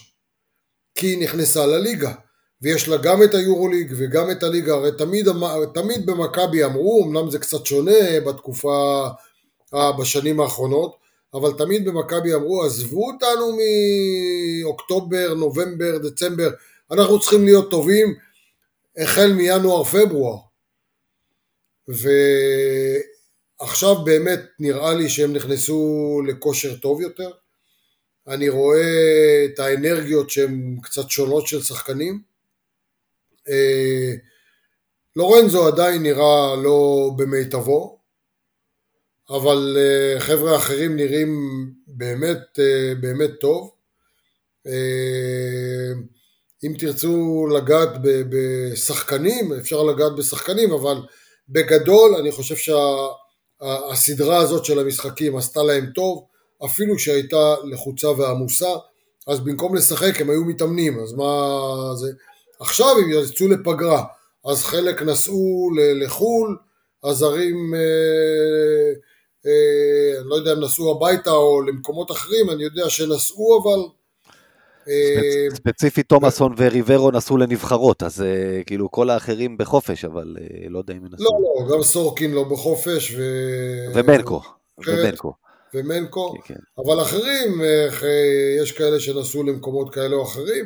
[0.95, 2.13] כי היא נכנסה לליגה,
[2.61, 5.27] ויש לה גם את היורוליג וגם את הליגה, הרי תמיד,
[5.73, 9.07] תמיד במכבי אמרו, אמנם זה קצת שונה בתקופה,
[9.99, 10.97] בשנים האחרונות,
[11.33, 13.57] אבל תמיד במכבי אמרו, עזבו אותנו
[14.63, 16.49] מאוקטובר, נובמבר, דצמבר,
[16.91, 18.15] אנחנו צריכים להיות טובים
[18.97, 20.50] החל מינואר-פברואר.
[23.59, 27.31] ועכשיו באמת נראה לי שהם נכנסו לכושר טוב יותר.
[28.27, 32.21] אני רואה את האנרגיות שהן קצת שונות של שחקנים.
[33.49, 34.13] אה,
[35.15, 37.99] לורנזו עדיין נראה לא במיטבו,
[39.29, 41.35] אבל אה, חבר'ה אחרים נראים
[41.87, 43.71] באמת אה, באמת טוב.
[46.63, 50.97] אם תרצו לגעת בשחקנים, אפשר לגעת בשחקנים, אבל
[51.51, 56.23] בגדול אני חושב שהסדרה שה, הזאת של המשחקים עשתה להם טוב,
[56.65, 58.69] אפילו שהייתה לחוצה ועמוסה,
[59.27, 61.49] אז במקום לשחק הם היו מתאמנים, אז מה
[61.95, 62.07] זה...
[62.59, 64.03] עכשיו הם יצאו לפגרה,
[64.45, 66.57] אז חלק נסעו לחו"ל,
[67.03, 68.93] הזרים, אה,
[69.45, 73.87] אה, אני לא יודע אם נסעו הביתה או למקומות אחרים, אני יודע שנסעו אבל אה,
[75.53, 80.93] ספציפית תומאסון וריברו נסעו לנבחרות, אז אה, כאילו כל האחרים בחופש, אבל אה, לא יודע
[80.93, 81.25] אם נסעו.
[81.25, 83.15] לא, לא, גם סורקין לא בחופש.
[83.17, 83.21] ו...
[83.93, 84.41] ומנקו.
[84.87, 85.33] ומנקו.
[85.73, 86.59] ומנקו, כן, כן.
[86.85, 87.61] אבל אחרים,
[88.61, 90.65] יש כאלה שנסעו למקומות כאלה או אחרים,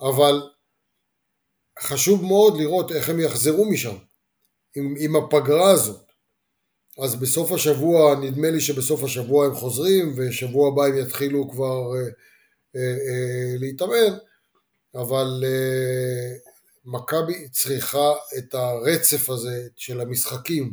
[0.00, 0.42] אבל
[1.80, 3.94] חשוב מאוד לראות איך הם יחזרו משם,
[4.76, 6.08] עם, עם הפגרה הזאת.
[6.98, 12.00] אז בסוף השבוע, נדמה לי שבסוף השבוע הם חוזרים, ושבוע הבא הם יתחילו כבר אה,
[12.00, 12.08] אה,
[13.58, 14.16] להתאמן,
[14.94, 16.32] אבל אה,
[16.84, 20.72] מכבי צריכה את הרצף הזה של המשחקים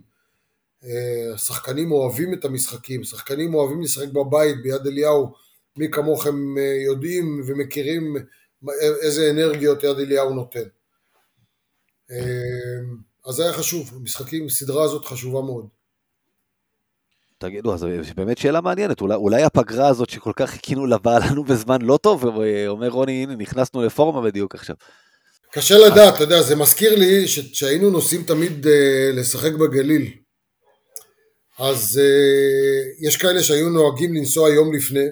[1.34, 5.34] השחקנים אוהבים את המשחקים, שחקנים אוהבים לשחק בבית ביד אליהו,
[5.78, 8.16] מי כמוכם יודעים ומכירים
[9.02, 10.64] איזה אנרגיות יד אליהו נותן.
[13.26, 15.68] אז זה היה חשוב, משחקים, הסדרה הזאת חשובה מאוד.
[17.50, 21.44] תגידו, אז באמת שאלה מעניינת, אולי, אולי הפגרה הזאת שכל כך חיכינו לה באה לנו
[21.44, 22.26] בזמן לא טוב,
[22.68, 24.76] אומר רוני, הנה נכנסנו לפורמה בדיוק עכשיו.
[25.52, 28.70] קשה לדעת, אתה יודע, זה מזכיר לי שהיינו נוסעים תמיד uh,
[29.14, 30.12] לשחק בגליל.
[31.60, 35.06] אז uh, יש כאלה שהיו נוהגים לנסוע יום לפני,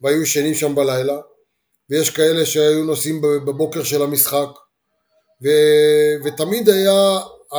[0.00, 1.18] והיו ישנים שם בלילה,
[1.90, 4.48] ויש כאלה שהיו נוסעים בבוקר של המשחק,
[5.44, 5.48] ו,
[6.24, 7.18] ותמיד היה,
[7.52, 7.56] uh,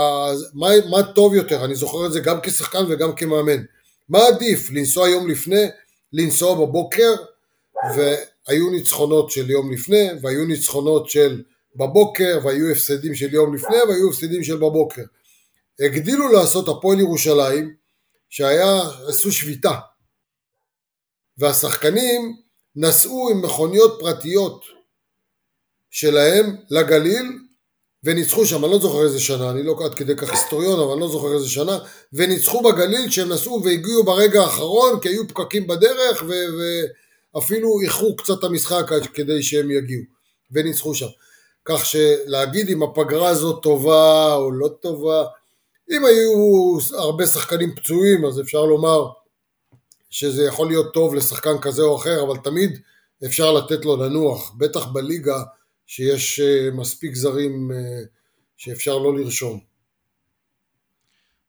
[0.53, 3.63] מה, מה טוב יותר, אני זוכר את זה גם כשחקן וגם כמאמן,
[4.09, 5.65] מה עדיף, לנסוע יום לפני,
[6.13, 7.15] לנסוע בבוקר,
[7.95, 11.43] והיו ניצחונות של יום לפני, והיו ניצחונות של
[11.75, 15.03] בבוקר, והיו הפסדים של יום לפני, והיו הפסדים של בבוקר.
[15.79, 17.75] הגדילו לעשות הפועל ירושלים,
[18.29, 19.79] שהיה, עשו שביתה.
[21.37, 22.37] והשחקנים
[22.75, 24.63] נסעו עם מכוניות פרטיות
[25.89, 27.39] שלהם לגליל
[28.03, 31.01] וניצחו שם, אני לא זוכר איזה שנה, אני לא עד כדי כך היסטוריון, אבל אני
[31.01, 31.77] לא זוכר איזה שנה,
[32.13, 36.23] וניצחו בגליל כשהם נסעו והגיעו ברגע האחרון, כי היו פקקים בדרך,
[37.35, 40.03] ואפילו איחרו קצת את המשחק כדי שהם יגיעו,
[40.51, 41.07] וניצחו שם.
[41.65, 45.25] כך שלהגיד אם הפגרה הזאת טובה או לא טובה,
[45.91, 49.07] אם היו הרבה שחקנים פצועים אז אפשר לומר
[50.09, 52.79] שזה יכול להיות טוב לשחקן כזה או אחר, אבל תמיד
[53.25, 55.43] אפשר לתת לו לנוח, בטח בליגה
[55.89, 58.01] שיש אה, מספיק זרים אה,
[58.57, 59.59] שאפשר לא לרשום.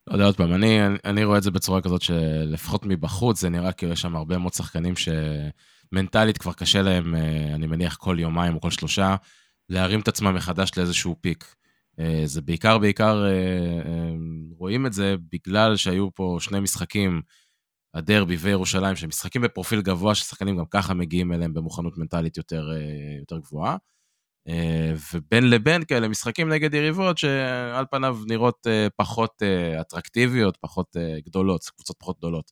[0.07, 3.72] לא יודע, עוד פעם, אני, אני רואה את זה בצורה כזאת שלפחות מבחוץ זה נראה
[3.72, 8.55] כאילו יש שם הרבה מאוד שחקנים שמנטלית כבר קשה להם, אה, אני מניח, כל יומיים
[8.55, 9.16] או כל שלושה,
[9.68, 11.55] להרים את עצמם מחדש לאיזשהו פיק.
[12.24, 13.24] זה בעיקר, בעיקר
[14.57, 17.22] רואים את זה בגלל שהיו פה שני משחקים,
[17.94, 22.68] הדרבי וירושלים, שהם משחקים בפרופיל גבוה, ששחקנים גם ככה מגיעים אליהם במוכנות מנטלית יותר,
[23.20, 23.76] יותר גבוהה.
[25.12, 29.42] ובין לבין כאלה משחקים נגד יריבות שעל פניו נראות פחות
[29.81, 32.50] אטרקטיביות, פחות גדולות, קבוצות פחות גדולות.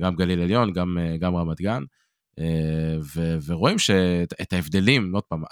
[0.00, 1.82] גם גליל עליון, גם, גם רמת גן.
[3.14, 5.42] ו, ורואים שאת ההבדלים, עוד פעם,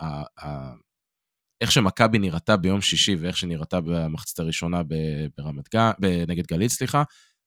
[1.61, 4.83] איך שמכבי נראתה ביום שישי ואיך שנראתה במחצית הראשונה
[5.37, 5.91] ברמת גן,
[6.29, 7.03] נגד גליל, סליחה,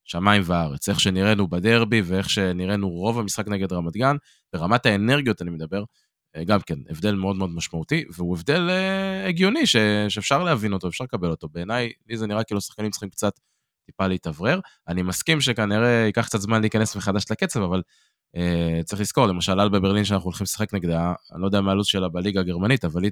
[0.06, 0.90] שמיים וארץ.
[0.90, 4.16] איך שנראינו בדרבי ואיך שנראינו רוב המשחק נגד רמת גן,
[4.54, 5.84] ברמת האנרגיות אני מדבר, אה,
[6.46, 9.76] גם כן, הבדל מאוד מאוד משמעותי, והוא הבדל אה, הגיוני ש,
[10.10, 11.50] שאפשר להבין אותו, אפשר לקבל אותו.
[11.50, 13.34] בעיניי, לי זה נראה כאילו שחקנים צריכים קצת
[13.86, 14.60] טיפה להתאוורר.
[14.88, 17.82] אני מסכים שכנראה ייקח קצת זמן להיכנס מחדש לקצב, אבל
[18.36, 21.86] אה, צריך לזכור, למשל, אלבה ברלין שאנחנו הולכים לשחק נגדה, אני לא יודע מה הלו"ז
[21.86, 23.12] שלה בליגה הגרמנית, אבל היא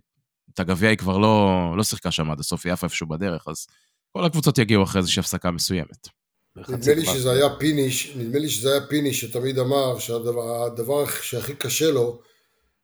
[0.53, 3.67] את הגביע היא כבר לא, לא שיחקה שם עד הסוף, היא עפה איפשהו בדרך, אז
[4.11, 6.07] כל הקבוצות יגיעו אחרי איזושהי הפסקה מסוימת.
[6.55, 11.91] נדמה לי שזה היה פיני, נדמה לי שזה היה פיני שתמיד אמר שהדבר שהכי קשה
[11.91, 12.21] לו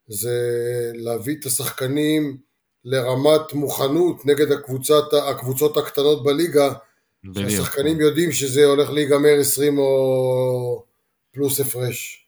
[0.08, 0.40] זה
[0.94, 2.36] להביא את השחקנים
[2.84, 6.72] לרמת מוכנות נגד הקבוצת, הקבוצות הקטנות בליגה,
[7.34, 10.84] שהשחקנים יודעים שזה הולך להיגמר 20 או
[11.32, 12.26] פלוס הפרש.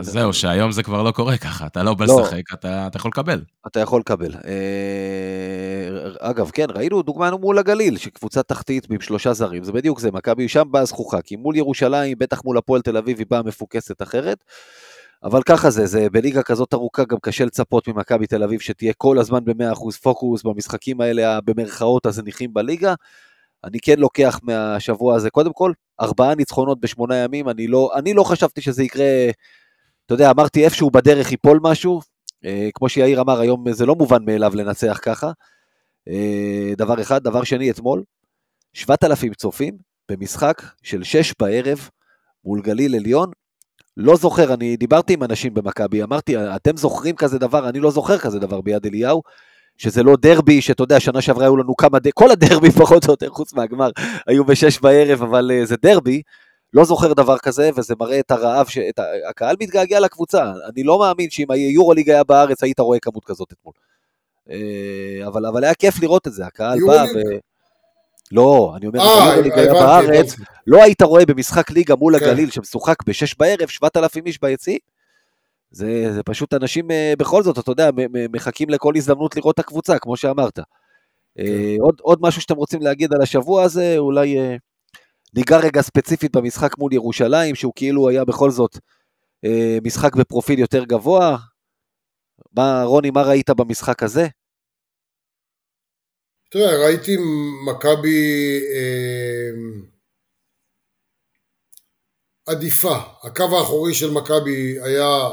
[0.00, 2.20] זהו, שהיום זה כבר לא קורה ככה, אתה לא בא לא.
[2.20, 3.42] לשחק, אתה יכול לקבל.
[3.66, 4.34] אתה יכול לקבל.
[4.34, 10.10] אה, אגב, כן, ראינו דוגמה מול הגליל, שקבוצה תחתית עם שלושה זרים, זה בדיוק זה,
[10.10, 14.02] מכבי שם באה זכוכה, כי מול ירושלים, בטח מול הפועל תל אביב, היא באה מפוקסת
[14.02, 14.44] אחרת.
[15.26, 19.18] אבל ככה זה, זה בליגה כזאת ארוכה גם קשה לצפות ממכבי תל אביב שתהיה כל
[19.18, 22.94] הזמן ב-100% פוקוס במשחקים האלה, במרכאות הזניחים בליגה.
[23.64, 28.24] אני כן לוקח מהשבוע הזה, קודם כל, ארבעה ניצחונות בשמונה ימים, אני לא, אני לא
[28.24, 29.30] חשבתי שזה יקרה,
[30.06, 32.00] אתה יודע, אמרתי איפשהו בדרך ייפול משהו,
[32.44, 35.30] אה, כמו שיאיר אמר, היום זה לא מובן מאליו לנצח ככה,
[36.08, 37.22] אה, דבר אחד.
[37.22, 38.02] דבר שני, אתמול,
[38.72, 39.76] 7,000 צופים
[40.10, 41.88] במשחק של שש בערב
[42.44, 43.30] מול גליל עליון,
[43.96, 47.68] לא זוכר, אני דיברתי עם אנשים במכבי, אמרתי, אתם זוכרים כזה דבר?
[47.68, 49.22] אני לא זוכר כזה דבר ביד אליהו.
[49.78, 52.10] שזה לא דרבי, שאתה יודע, שנה שעברה היו לנו כמה, ד...
[52.10, 53.90] כל הדרבי פחות או יותר, חוץ מהגמר,
[54.26, 56.22] היו בשש בערב, אבל uh, זה דרבי.
[56.72, 59.00] לא זוכר דבר כזה, וזה מראה את הרעב, שאת...
[59.30, 60.52] הקהל מתגעגע לקבוצה.
[60.72, 63.74] אני לא מאמין שאם היורוליג היה בארץ, היית רואה כמות כזאת אתמול.
[64.48, 67.18] Uh, אבל, אבל היה כיף לראות את זה, הקהל בא ו...
[68.32, 70.36] לא, אני אומר, אם היורוליג היה בארץ,
[70.66, 72.24] לא היית רואה במשחק ליגה מול כן.
[72.24, 74.78] הגליל, שמשוחק בשש בערב, שבעת אלפים איש ביציעים.
[75.70, 77.90] זה, זה פשוט אנשים אה, בכל זאת, אתה יודע,
[78.32, 80.58] מחכים לכל הזדמנות לראות את הקבוצה, כמו שאמרת.
[81.36, 81.42] כן.
[81.80, 84.56] עוד, עוד משהו שאתם רוצים להגיד על השבוע הזה, אולי אה,
[85.34, 88.78] ניגע רגע ספציפית במשחק מול ירושלים, שהוא כאילו היה בכל זאת
[89.44, 91.36] אה, משחק בפרופיל יותר גבוה.
[92.56, 94.26] מה, רוני, מה ראית במשחק הזה?
[96.50, 97.16] תראה, ראיתי
[97.66, 99.50] מכבי אה,
[102.46, 102.96] עדיפה.
[103.22, 105.28] הקו האחורי של מכבי היה...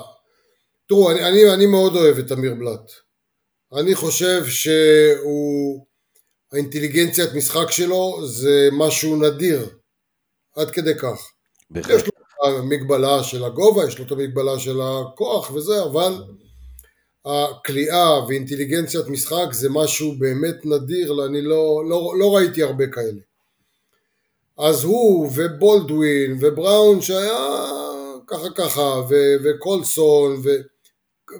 [0.88, 2.91] תראו, אני, אני, אני מאוד אוהב את אמיר בלאט.
[3.73, 5.86] אני חושב שהוא...
[6.54, 9.69] האינטליגנציית משחק שלו זה משהו נדיר,
[10.56, 11.32] עד כדי כך.
[11.69, 11.95] בהחלט.
[11.95, 16.23] יש לו את המגבלה של הגובה, יש לו את המגבלה של הכוח וזה, אבל
[17.25, 23.21] הכליאה ואינטליגנציית משחק זה משהו באמת נדיר, אני לא, לא, לא ראיתי הרבה כאלה.
[24.57, 27.65] אז הוא ובולדווין ובראון שהיה
[28.27, 30.62] ככה ככה ו- וקולסון ו-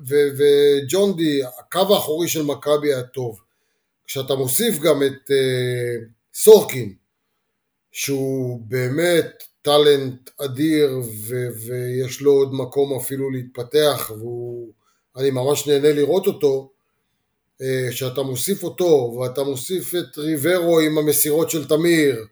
[0.08, 3.40] ו- וג'ון די, הקו האחורי של מכבי היה טוב.
[4.06, 6.94] כשאתה מוסיף גם את uh, סורקין
[7.92, 14.12] שהוא באמת טאלנט אדיר ו- ויש לו עוד מקום אפילו להתפתח
[15.16, 16.72] ואני ממש נהנה לראות אותו
[17.62, 22.26] אה, מוסיף אותו ואתה מוסיף את ריברו עם המסירות של תמיר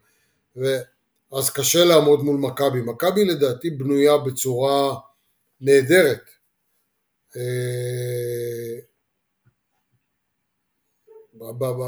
[0.57, 0.77] ו...
[1.31, 2.81] אז קשה לעמוד מול מכבי.
[2.81, 4.95] מכבי לדעתי בנויה בצורה
[5.61, 6.21] נהדרת.
[7.35, 7.41] אה,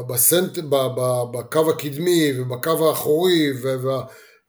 [0.08, 0.58] בסנט,
[1.32, 3.52] בקו הקדמי ובקו האחורי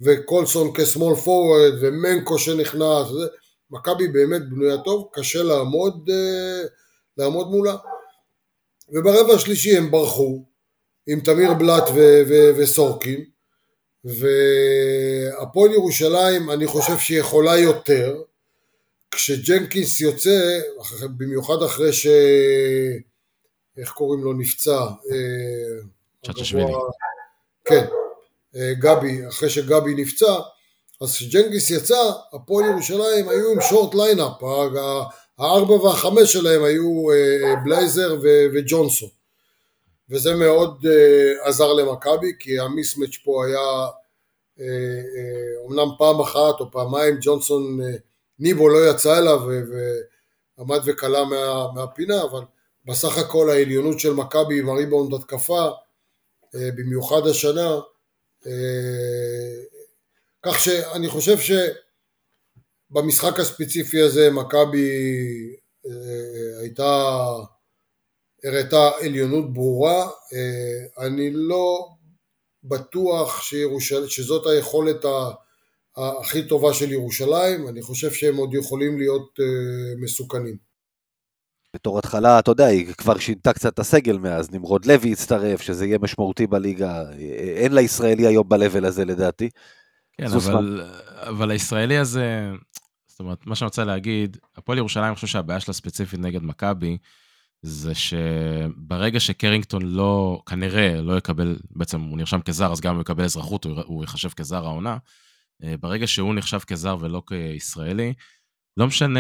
[0.02, 3.08] וקולסון כשמאל פורוורד ומנקו שנכנס,
[3.72, 6.68] מכבי באמת בנויה טוב, קשה לעמוד, אה,
[7.18, 7.76] לעמוד מולה.
[8.90, 10.46] וברבע השלישי הם ברחו
[11.08, 11.84] עם תמיר בלאט
[12.58, 13.26] וסורקין
[14.04, 18.22] והפועל ירושלים אני חושב שהיא יכולה יותר
[19.12, 20.60] כשג'נקינס יוצא,
[21.18, 22.08] במיוחד אחרי ש...
[23.78, 24.80] איך קוראים לו נפצע?
[25.12, 25.82] אה,
[26.26, 26.74] צ'צ'שווילי.
[27.66, 27.86] כן,
[28.56, 30.34] אה, גבי, אחרי שגבי נפצע,
[31.02, 34.44] אז כשג'נקינס יצא, הפועל ירושלים היו עם short lineup,
[35.38, 38.16] הארבע והחמש שלהם היו אה, בלייזר
[38.54, 39.10] וג'ונסון.
[40.10, 43.88] וזה מאוד אה, עזר למכבי, כי ה mismatch פה היה
[45.64, 47.80] אומנם אה, פעם אחת או פעמיים ג'ונסון,
[48.40, 49.42] ניבו לא יצא אליו
[50.58, 52.42] ועמד וכלה מה, מהפינה, אבל
[52.86, 55.70] בסך הכל העליונות של מכבי עם הריבאונד התקפה,
[56.54, 57.80] במיוחד השנה,
[60.46, 61.38] כך שאני חושב
[62.92, 64.90] שבמשחק הספציפי הזה מכבי
[65.88, 65.90] uh,
[66.62, 67.12] הייתה
[68.46, 71.88] הראתה עליונות ברורה, אה, אני לא
[72.64, 74.08] בטוח שירושל...
[74.08, 75.06] שזאת היכולת
[75.98, 79.46] הכי טובה של ירושלים, אני חושב שהם עוד יכולים להיות אה,
[80.04, 80.58] מסוכנים.
[81.76, 85.86] בתור התחלה, אתה יודע, היא כבר שינתה קצת את הסגל מאז, נמרוד לוי הצטרף, שזה
[85.86, 87.04] יהיה משמעותי בליגה,
[87.58, 89.50] אין לישראלי היום ב-level הזה לדעתי.
[90.18, 90.82] כן, אבל,
[91.16, 92.52] אבל הישראלי הזה,
[93.08, 96.98] זאת אומרת, מה שאני רוצה להגיד, הפועל ירושלים, אני חושב שהבעיה שלה ספציפית נגד מכבי,
[97.62, 103.24] זה שברגע שקרינגטון לא, כנראה לא יקבל, בעצם הוא נרשם כזר, אז גם הוא יקבל
[103.24, 104.98] אזרחות, הוא ייחשב כזר העונה.
[105.64, 108.14] אה, ברגע שהוא נחשב כזר ולא כישראלי,
[108.78, 109.20] לא משנה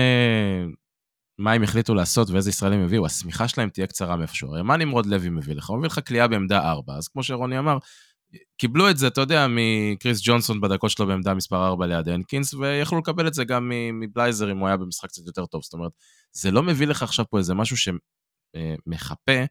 [1.38, 4.50] מה הם החליטו לעשות ואיזה ישראלים הביאו, השמיכה שלהם תהיה קצרה מאיפשהו.
[4.50, 5.70] הרי מה נמרוד לוי מביא לך?
[5.70, 7.78] הוא מביא לך כליאה בעמדה 4, אז כמו שרוני אמר,
[8.58, 13.00] קיבלו את זה, אתה יודע, מקריס ג'ונסון בדקות שלו בעמדה מספר 4 ליד הנקינס, ויכלו
[13.00, 15.64] לקבל את זה גם מבלייזר אם הוא היה במשחק קצת יותר טוב.
[15.64, 15.92] זאת אומרת,
[16.32, 17.78] זה לא מביא לך עכשיו פה איזה משהו
[18.56, 19.46] אה, מחפה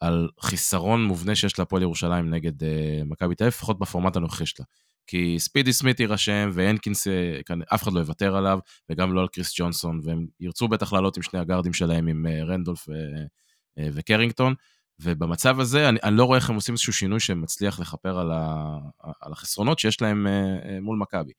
[0.00, 4.66] על חיסרון מובנה שיש להפועל ירושלים נגד אה, מכבי תל אביב, לפחות בפורמט הנוכחי שלה.
[5.06, 7.38] כי ספידי סמית יירשם, והנקינס, אה,
[7.74, 8.58] אף אחד לא יוותר עליו,
[8.90, 12.88] וגם לא על קריס ג'ונסון, והם ירצו בטח לעלות עם שני הגארדים שלהם, עם רנדולף
[13.92, 14.54] וקרינגטון,
[15.00, 18.78] ובמצב הזה, אני, אני לא רואה איך הם עושים איזשהו שינוי שמצליח לכפר על, ה,
[19.20, 20.26] על החסרונות שיש להם
[20.82, 21.32] מול מכבי.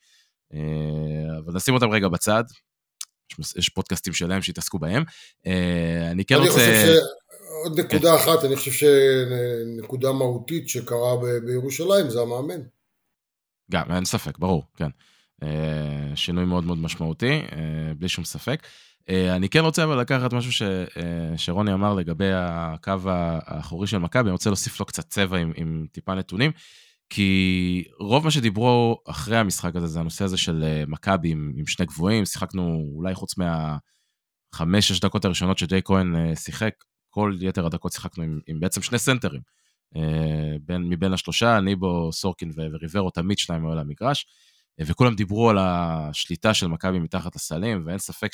[1.46, 2.44] אבל נשים אותם רגע בצד,
[3.56, 5.04] יש פודקאסטים שלהם שהתעסקו בהם.
[5.46, 6.60] אה, אני כן אני רוצה...
[6.60, 7.26] חושב ש...
[7.64, 8.24] עוד נקודה כן.
[8.24, 11.26] אחת, אני חושב שנקודה מהותית שקרה ב...
[11.46, 12.62] בירושלים זה המאמן.
[13.72, 14.90] גם, אין ספק, ברור, כן.
[15.44, 18.68] אה, שינוי מאוד מאוד משמעותי, אה, בלי שום ספק.
[19.10, 20.62] אני כן רוצה אבל לקחת משהו ש,
[21.38, 25.86] שרוני אמר לגבי הקו האחורי של מכבי, אני רוצה להוסיף לו קצת צבע עם, עם
[25.92, 26.52] טיפה נתונים.
[27.10, 31.68] כי רוב מה שדיברו אחרי המשחק הזה זה הנושא הזה של אה, מכבי עם, עם
[31.68, 36.74] שני גבוהים, שיחקנו אולי חוץ מהחמש-שש דקות הראשונות שג'יי כהן אה, שיחק,
[37.10, 39.42] כל יתר הדקות שיחקנו עם, עם בעצם שני סנטרים.
[39.96, 44.26] אה, בין, מבין השלושה, ניבו, סורקין וריברו, תמיד שניים היו על המגרש,
[44.82, 48.34] וכולם דיברו על השליטה של מכבי מתחת לסלים, ואין ספק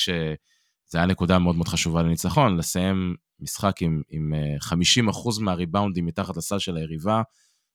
[0.92, 6.60] שזה היה נקודה מאוד מאוד חשובה לניצחון, לסיים משחק עם, עם 50% מהריבאונדים מתחת לסל
[6.60, 7.22] של היריבה,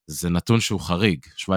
[0.07, 1.27] זה נתון שהוא חריג.
[1.39, 1.49] 17-17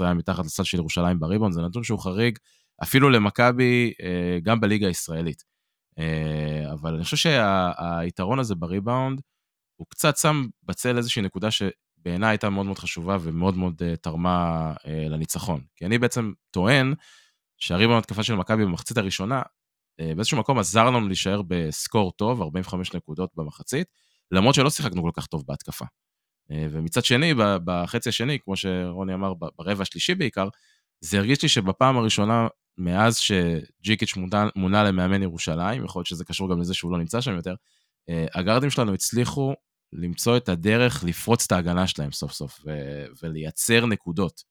[0.00, 2.38] היה מתחת לסל של ירושלים בריבון, זה נתון שהוא חריג
[2.82, 5.44] אפילו למכבי, אה, גם בליגה הישראלית.
[5.98, 9.20] אה, אבל אני חושב שהיתרון הזה בריבאונד,
[9.76, 14.72] הוא קצת שם בצל איזושהי נקודה שבעיניי הייתה מאוד מאוד חשובה ומאוד מאוד אה, תרמה
[15.10, 15.60] לניצחון.
[15.76, 16.94] כי אני בעצם טוען
[17.58, 19.42] שהריבון התקפה של מכבי במחצית הראשונה, אה,
[19.98, 23.86] באיזשהו מקום עזר לנו להישאר בסקור טוב, 45 נקודות במחצית,
[24.30, 25.84] למרות שלא שיחקנו כל כך טוב בהתקפה.
[26.50, 27.34] אה, ומצד שני,
[27.64, 30.48] בחצי השני, כמו שרוני אמר, ברבע השלישי בעיקר,
[31.00, 36.50] זה הרגיש לי שבפעם הראשונה מאז שג'יקיץ' מונה, מונה למאמן ירושלים, יכול להיות שזה קשור
[36.50, 37.54] גם לזה שהוא לא נמצא שם יותר,
[38.08, 39.54] אה, הגארדים שלנו הצליחו
[39.92, 44.42] למצוא את הדרך לפרוץ את ההגנה שלהם סוף סוף, ו- ולייצר נקודות.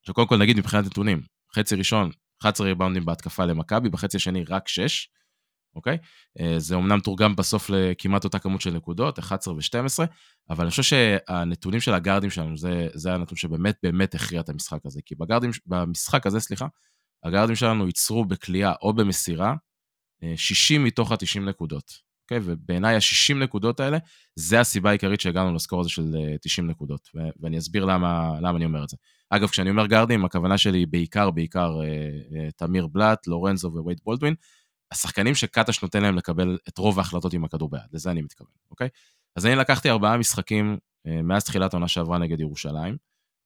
[0.00, 1.22] עכשיו קודם כל נגיד מבחינת נתונים,
[1.54, 2.10] חצי ראשון,
[2.42, 5.08] 11 ריבאונדים בהתקפה למכבי, בחצי השני רק 6,
[5.74, 5.98] אוקיי?
[6.40, 10.06] אה, זה אמנם תורגם בסוף לכמעט אותה כמות של נקודות, 11 ו-12,
[10.50, 14.86] אבל אני חושב שהנתונים של הגארדים שלנו, זה, זה הנתון שבאמת באמת הכריע את המשחק
[14.86, 15.00] הזה.
[15.06, 16.66] כי בגארדים, במשחק הזה, סליחה,
[17.24, 19.54] הגארדים שלנו ייצרו בכלייה או במסירה
[20.36, 22.08] 60 אה, מתוך ה-90 נקודות.
[22.24, 22.40] אוקיי?
[22.44, 23.98] ובעיניי ה-60 נקודות האלה,
[24.36, 27.08] זה הסיבה העיקרית שהגענו לסקור הזה של 90 אה, נקודות.
[27.40, 28.96] ואני אסביר למה, למה אני אומר את זה.
[29.30, 34.00] אגב, כשאני אומר גארדים, הכוונה שלי היא בעיקר, בעיקר אה, אה, תמיר בלאט, לורנזו ווייד
[34.04, 34.34] בולדווין.
[34.92, 38.88] השחקנים שקטש נותן להם לקבל את רוב ההחלטות עם הכדור ביד, לזה אני מתכוון, אוקיי?
[39.36, 42.96] אז אני לקחתי ארבעה משחקים אה, מאז תחילת העונה שעברה נגד ירושלים.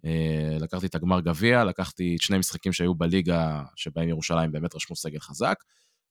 [0.04, 4.96] אה, לקחתי את הגמר גביע, לקחתי את שני משחקים שהיו בליגה שבהם ירושלים באמת רשמו
[4.96, 5.56] סגל חזק,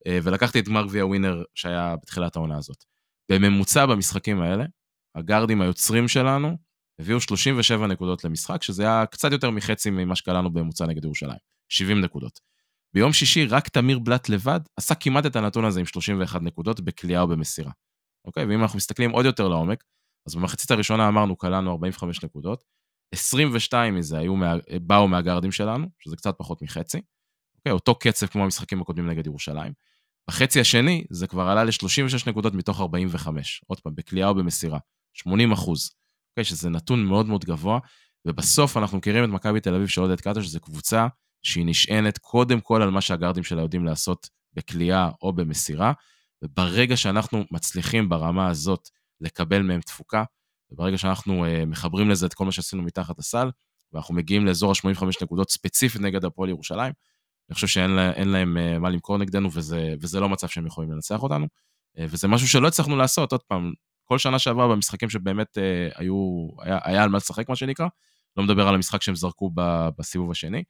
[0.07, 2.83] אה, ולקחתי את גמר גביע ווינר שהיה בתחילת העונה הזאת.
[3.31, 4.65] בממוצע במשחקים האלה,
[5.15, 6.57] הגארדים היוצרים שלנו
[7.01, 11.37] הביאו 37 נקודות למשחק, שזה היה קצת יותר מחצי ממה שקלענו בממוצע נגד ירושלים,
[11.69, 12.39] 70 נקודות.
[12.93, 17.21] ביום שישי רק תמיר בלאט לבד עשה כמעט את הנתון הזה עם 31 נקודות בכלייה
[17.21, 17.71] או במסירה.
[18.25, 18.45] אוקיי?
[18.45, 19.83] ואם אנחנו מסתכלים עוד יותר לעומק,
[20.27, 22.63] אז במחצית הראשונה אמרנו, קלענו 45 נקודות,
[23.13, 24.35] 22 מזה היו.
[24.81, 27.01] באו מהגארדים שלנו, שזה קצת פחות מחצי.
[27.57, 27.71] אוקיי?
[27.71, 29.73] אותו קצב כמו המשחקים הקודמים נגד ירושלים.
[30.29, 34.79] בחצי השני זה כבר עלה ל-36 נקודות מתוך 45, עוד פעם, בכלייה או במסירה,
[35.13, 35.95] 80 אחוז,
[36.31, 36.43] אוקיי?
[36.43, 37.79] שזה נתון מאוד מאוד גבוה,
[38.25, 41.07] ובסוף אנחנו מכירים את מכבי תל אביב של עודד קאטה, שזו קבוצה
[41.43, 45.93] שהיא נשענת קודם כל על מה שהגארדים שלה יודעים לעשות בכלייה או במסירה,
[46.41, 48.89] וברגע שאנחנו מצליחים ברמה הזאת
[49.21, 50.23] לקבל מהם תפוקה,
[50.71, 53.49] וברגע שאנחנו uh, מחברים לזה את כל מה שעשינו מתחת הסל,
[53.93, 56.93] ואנחנו מגיעים לאזור ה-85 נקודות ספציפית נגד הפועל ירושלים,
[57.49, 60.91] אני חושב שאין לה, להם uh, מה למכור נגדנו, וזה, וזה לא מצב שהם יכולים
[60.91, 61.45] לנצח אותנו.
[61.97, 63.73] Uh, וזה משהו שלא הצלחנו לעשות, עוד פעם,
[64.11, 65.61] כל שנה שעברה במשחקים שבאמת uh,
[65.95, 67.87] היו, היה, היה על מה לשחק, מה שנקרא,
[68.37, 69.61] לא מדבר על המשחק שהם זרקו ב,
[69.99, 70.63] בסיבוב השני.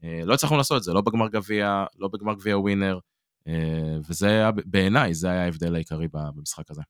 [0.00, 2.98] Uh, לא הצלחנו לעשות את זה, לא בגמר גביע, לא בגמר גביע ווינר,
[3.40, 3.50] uh,
[4.08, 6.82] וזה היה, בעיניי, זה היה ההבדל העיקרי במשחק הזה.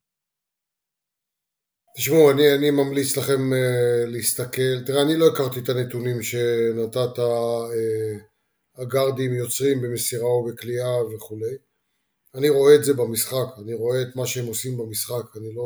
[1.96, 8.82] תשמעו, אני, אני ממליץ לכם uh, להסתכל, תראה, אני לא הכרתי את הנתונים שנתת, uh,
[8.82, 11.71] הגארדים יוצרים במסירה או בקליעה וכולי.
[12.34, 15.62] אני רואה את זה במשחק, אני רואה את מה שהם עושים במשחק, אני לא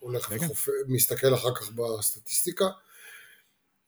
[0.00, 0.68] הולך וחופ...
[0.86, 2.64] מסתכל אחר כך בסטטיסטיקה.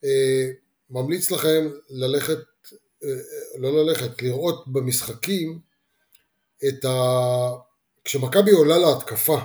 [0.05, 0.51] אה,
[0.91, 2.39] ממליץ לכם ללכת,
[3.05, 3.09] אה,
[3.59, 5.61] לא ללכת, לראות במשחקים
[6.69, 6.97] את ה...
[8.05, 9.39] כשמכבי עולה להתקפה,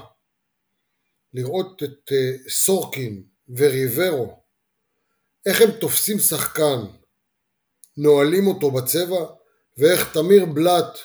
[1.34, 4.40] לראות את אה, סורקין וריברו,
[5.46, 6.80] איך הם תופסים שחקן
[7.98, 9.26] נועלים אותו בצבע,
[9.78, 10.98] ואיך תמיר בלאט,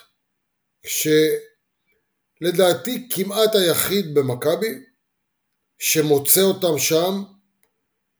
[2.38, 4.78] שלדעתי כמעט היחיד במכבי,
[5.78, 7.22] שמוצא אותם שם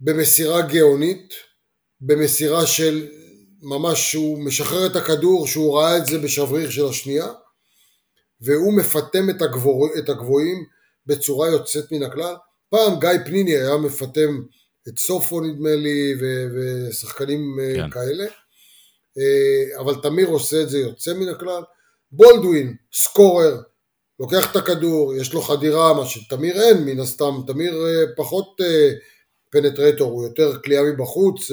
[0.01, 1.35] במסירה גאונית,
[2.01, 3.09] במסירה של
[3.63, 7.27] ממש שהוא משחרר את הכדור, שהוא ראה את זה בשבריר של השנייה,
[8.41, 10.65] והוא מפטם את, הגבור, את הגבוהים
[11.07, 12.35] בצורה יוצאת מן הכלל.
[12.71, 14.43] פעם גיא פניני היה מפטם
[14.89, 16.15] את סופו נדמה לי,
[16.55, 17.91] ושחקנים אה, כן.
[17.91, 18.25] כאלה.
[19.19, 21.63] אה, אבל תמיר עושה את זה יוצא מן הכלל.
[22.13, 23.61] בולדווין, סקורר,
[24.21, 28.61] לוקח את הכדור, יש לו חדירה, מה שתמיר אין מן הסתם, תמיר אה, פחות
[29.51, 31.51] penetrator, הוא יותר קליעה מבחוץ,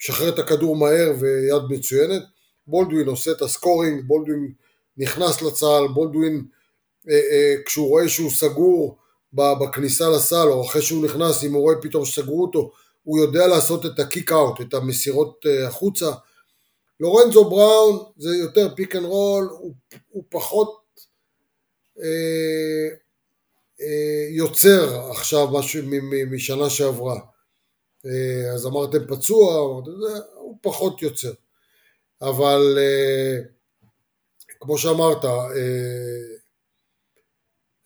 [0.00, 2.22] משחרר את הכדור מהר ויד מצוינת.
[2.66, 4.52] בולדווין עושה את ה scoring, בולדווין
[4.96, 6.44] נכנס לסל, בולדווין
[7.66, 8.98] כשהוא רואה שהוא סגור
[9.32, 12.70] בכניסה לסל, או אחרי שהוא נכנס, אם הוא רואה פתאום שסגרו אותו,
[13.02, 16.10] הוא יודע לעשות את ה kick out, את המסירות החוצה.
[17.00, 19.74] לורנזו בראון זה יותר pick and roll, הוא,
[20.08, 20.83] הוא פחות
[22.02, 22.88] אה,
[23.80, 25.82] אה, יוצר עכשיו משהו
[26.30, 27.20] משנה שעברה.
[28.06, 29.56] אה, אז אמרתם פצוע,
[30.34, 31.32] הוא פחות יוצר.
[32.22, 32.78] אבל
[34.60, 35.18] כמו שאמרת,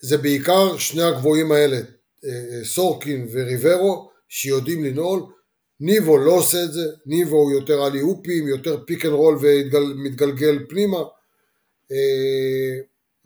[0.01, 1.81] זה בעיקר שני הגבוהים האלה,
[2.65, 5.23] סורקין וריברו, שיודעים לקלוע,
[5.81, 10.67] ניבו לא עושה את זה, ניבו הוא יותר alley oops, יותר pick and roll ומתגלגל
[10.69, 11.03] פנימה.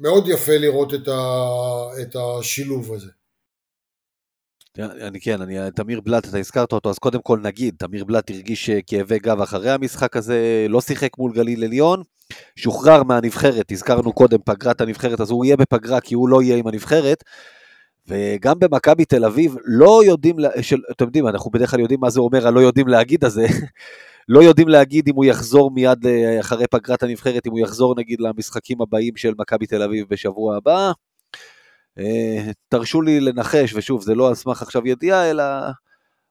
[0.03, 1.20] מאוד יפה לראות את, ה,
[2.03, 3.11] את השילוב הזה.
[4.78, 8.70] אני כן, אני, תמיר בלאט, אתה הזכרת אותו, אז קודם כל נגיד, תמיר בלאט הרגיש
[8.70, 12.03] כאבי גב אחרי המשחק הזה, לא שיחק מול גליל עליון,
[12.57, 16.66] שוחרר מהנבחרת, הזכרנו קודם פגרת הנבחרת, אז הוא יהיה בפגרה כי הוא לא יהיה עם
[16.66, 17.24] הנבחרת,
[18.07, 22.20] וגם במכבי תל אביב לא יודעים, של, אתם יודעים, אנחנו בדרך כלל יודעים מה זה
[22.20, 23.46] אומר הלא יודעים להגיד הזה,
[24.29, 28.20] לא יודעים להגיד אם הוא יחזור מיד אה, אחרי פגרת הנבחרת, אם הוא יחזור נגיד
[28.20, 30.93] למשחקים הבאים של מכבי תל אביב בשבוע הבא.
[31.99, 35.45] אה, תרשו לי לנחש, ושוב, זה לא על סמך עכשיו ידיעה, אלא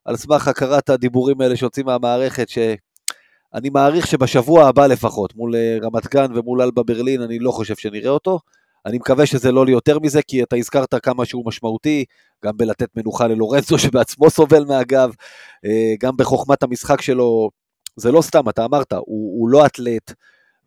[0.06, 6.08] על סמך הכרת הדיבורים האלה שיוצאים מהמערכת, שאני מעריך שבשבוע הבא לפחות, מול אה, רמת
[6.08, 8.40] גן ומול אלבה ברלין, אני לא חושב שנראה אותו.
[8.86, 12.06] אני מקווה שזה לא ליותר מזה, כי אתה הזכרת כמה שהוא משמעותי,
[12.46, 15.14] גם בלתת מנוחה ללורנצו שבעצמו סובל מהגב,
[16.00, 17.50] גם בחוכמת המשחק שלו,
[17.96, 20.14] זה לא סתם, אתה אמרת, הוא, הוא לא אתלט,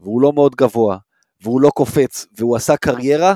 [0.00, 0.98] והוא לא מאוד גבוה,
[1.42, 3.34] והוא לא קופץ, והוא עשה קריירה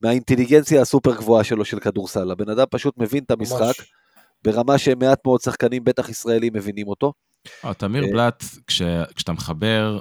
[0.00, 2.30] מהאינטליגנציה הסופר גבוהה שלו של כדורסל.
[2.30, 3.92] הבן אדם פשוט מבין את המשחק, ממש.
[4.44, 7.12] ברמה שמעט מאוד שחקנים, בטח ישראלים, מבינים אותו.
[7.64, 9.98] אה, תמיר אה, בלאט, כשאתה מחבר,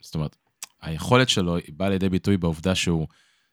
[0.00, 0.36] זאת אומרת,
[0.82, 3.06] היכולת שלו היא באה לידי ביטוי בעובדה שהוא,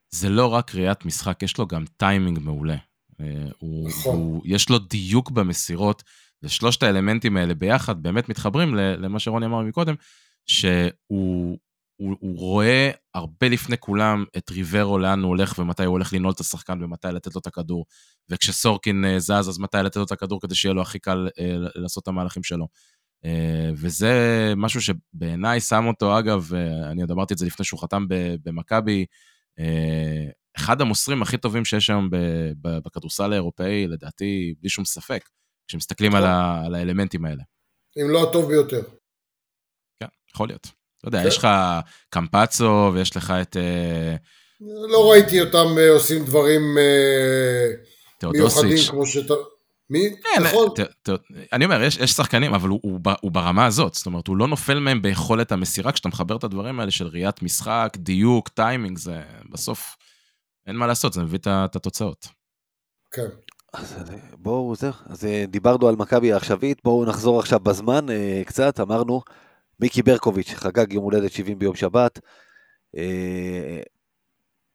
[0.09, 2.75] זה לא רק ראיית משחק, יש לו גם טיימינג מעולה.
[3.21, 3.25] אה,
[3.59, 4.15] הוא, נכון.
[4.15, 6.03] הוא, יש לו דיוק במסירות,
[6.43, 9.95] ושלושת האלמנטים האלה ביחד באמת מתחברים למה שרוני אמר מקודם,
[10.47, 11.57] שהוא
[11.99, 16.33] הוא, הוא רואה הרבה לפני כולם את ריברו לאן הוא הולך ומתי הוא הולך לנעול
[16.33, 17.85] את השחקן ומתי לתת לו את הכדור.
[18.29, 21.55] וכשסורקין אה, זז, אז מתי לתת לו את הכדור כדי שיהיה לו הכי קל אה,
[21.75, 22.67] לעשות את המהלכים שלו.
[23.25, 24.13] אה, וזה
[24.57, 26.51] משהו שבעיניי שם אותו, אגב,
[26.91, 28.05] אני עוד אמרתי את זה לפני שהוא חתם
[28.43, 29.05] במכבי,
[30.57, 32.09] אחד המוסרים הכי טובים שיש היום
[32.61, 35.29] בכדורסל האירופאי, לדעתי, בלי שום ספק,
[35.69, 37.43] כשמסתכלים על, ה, על האלמנטים האלה.
[38.01, 38.81] אם לא הטוב ביותר.
[39.99, 40.67] כן, יכול להיות.
[40.99, 41.27] אתה יודע, כן.
[41.27, 41.47] יש לך
[42.09, 43.57] קמפצו ויש לך את...
[44.89, 46.61] לא ראיתי אותם עושים דברים
[48.23, 49.33] מיוחדים כמו שאתה...
[49.89, 50.15] מי?
[50.23, 50.69] כן, נכון.
[50.75, 51.09] ת, ת,
[51.53, 53.93] אני אומר, יש, יש שחקנים, אבל הוא, הוא, הוא ברמה הזאת.
[53.93, 55.91] זאת אומרת, הוא לא נופל מהם ביכולת המסירה.
[55.91, 59.95] כשאתה מחבר את הדברים האלה של ראיית משחק, דיוק, טיימינג, זה בסוף,
[60.67, 62.27] אין מה לעשות, זה מביא את התוצאות.
[63.11, 63.27] כן.
[63.73, 63.95] אז
[64.37, 69.21] בואו, זהו, אז אה, דיברנו על מכבי העכשווית, בואו נחזור עכשיו בזמן אה, קצת, אמרנו,
[69.79, 72.19] מיקי ברקוביץ' חגג יום הולדת 70 ביום שבת,
[72.97, 73.79] אה,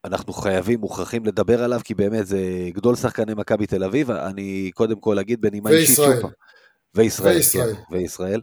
[0.05, 4.99] אנחנו חייבים, מוכרחים לדבר עליו, כי באמת זה גדול שחקני מכבי תל אביב, אני קודם
[4.99, 6.31] כל אגיד בנימה אישית שוב פעם.
[6.95, 7.35] וישראל.
[7.35, 7.75] וישראל.
[7.75, 8.41] כן, וישראל.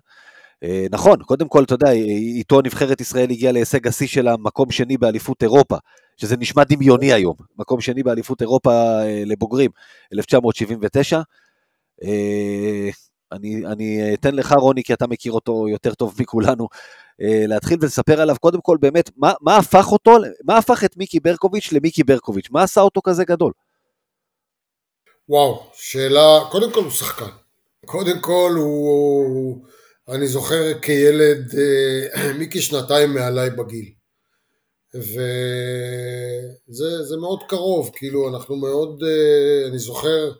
[0.90, 5.42] נכון, קודם כל, אתה יודע, איתו נבחרת ישראל הגיעה להישג השיא של המקום שני באליפות
[5.42, 5.76] אירופה,
[6.16, 9.70] שזה נשמע דמיוני היום, מקום שני באליפות אירופה אה, לבוגרים,
[10.12, 11.20] 1979.
[13.32, 16.68] אני, אני אתן לך, רוני, כי אתה מכיר אותו יותר טוב מכולנו,
[17.20, 21.20] אה, להתחיל ולספר עליו, קודם כל באמת, מה, מה הפך אותו, מה הפך את מיקי
[21.20, 22.48] ברקוביץ' למיקי ברקוביץ'?
[22.50, 23.52] מה עשה אותו כזה גדול?
[25.28, 27.30] וואו, שאלה, קודם כל הוא שחקן.
[27.86, 29.64] קודם כל הוא,
[30.08, 34.01] אני זוכר כילד, אה, מיקי שנתיים מעליי בגיל.
[34.94, 36.86] וזה
[37.20, 40.32] מאוד קרוב, כאילו אנחנו מאוד, אה, אני זוכר,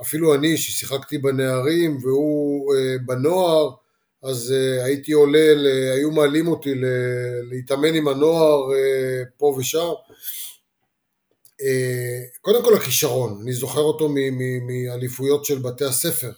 [0.00, 2.74] אפילו אני ששיחקתי בנערים והוא
[3.06, 3.70] בנוער,
[4.22, 4.54] אז
[4.84, 5.52] הייתי עולה.
[5.94, 6.74] היו מעלים אותי.
[7.50, 8.62] להתאמן עם הנוער
[9.36, 9.88] פה ושם.
[12.40, 14.08] קודם כל הכישרון, אני זוכר אותו
[14.66, 16.32] מאליפויות של בתי הספר.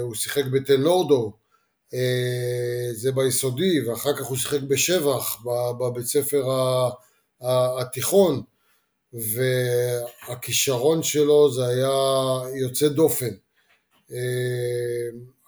[0.00, 1.32] הוא שיחק בתל נורדו,
[2.92, 5.42] זה ביסודי, ואחר כך הוא שיחק בשבח,
[5.78, 6.44] בבית ספר
[7.80, 8.42] התיכון,
[9.12, 11.90] והכישרון שלו זה היה
[12.54, 13.30] יוצא דופן.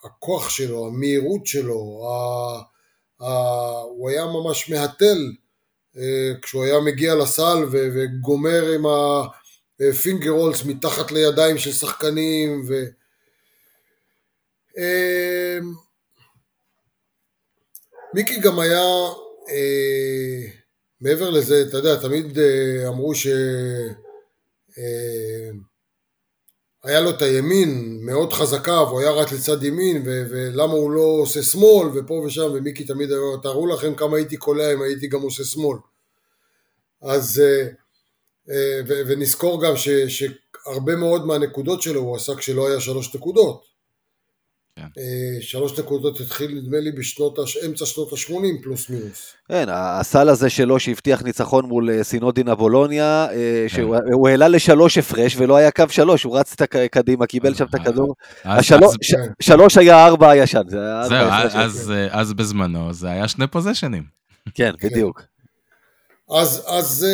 [0.04, 2.02] הכוח שלו, המהירות שלו.
[3.88, 5.18] הוא היה ממש מהתל
[5.96, 7.64] אה, כשהוא היה מגיע לסל.
[7.70, 8.84] וגומר עם
[9.80, 12.84] הפינגר הולס מתחת לידיים של שחקנים ו...
[18.12, 18.82] אה, מיקי גם היה,
[19.50, 20.50] אה,
[21.00, 22.38] מעבר לזה, אתה יודע, תמיד
[22.86, 23.26] אמרו ש...
[26.84, 31.00] היה לו את הימין מאוד חזקה והוא היה רק לצד ימין ו- ולמה הוא לא
[31.22, 35.20] עושה שמאל ופה ושם ומיקי תמיד אמר תארו לכם כמה הייתי קולע אם הייתי גם
[35.22, 35.78] עושה שמאל.
[37.02, 37.68] אז אה,
[38.50, 43.71] אה, ונזכור גם ש- שהרבה מאוד מהנקודות שלו הוא עשה כשלא היה שלוש נקודות
[44.76, 44.82] כן.
[44.98, 49.32] אה, שלוש נקודות התחיל נדמה לי בשנות, אמצע שנות ה-80 פלוס מינוס.
[49.48, 53.68] כן, הסל הזה שלו שהבטיח ניצחון מול אה, סינודינה בולוניה, אה, כן.
[53.68, 56.56] שהוא העלה לשלוש הפרש ולא היה קו שלוש, הוא רץ
[56.90, 58.14] קדימה, קיבל שם את הכדור.
[59.40, 60.62] שלוש היה ארבע הישן.
[60.68, 61.28] זהו,
[62.10, 64.02] אז בזמנו זה היה שני פוזיישנים.
[64.54, 65.22] כן, כן, בדיוק.
[66.30, 66.64] אז...
[66.66, 67.06] אז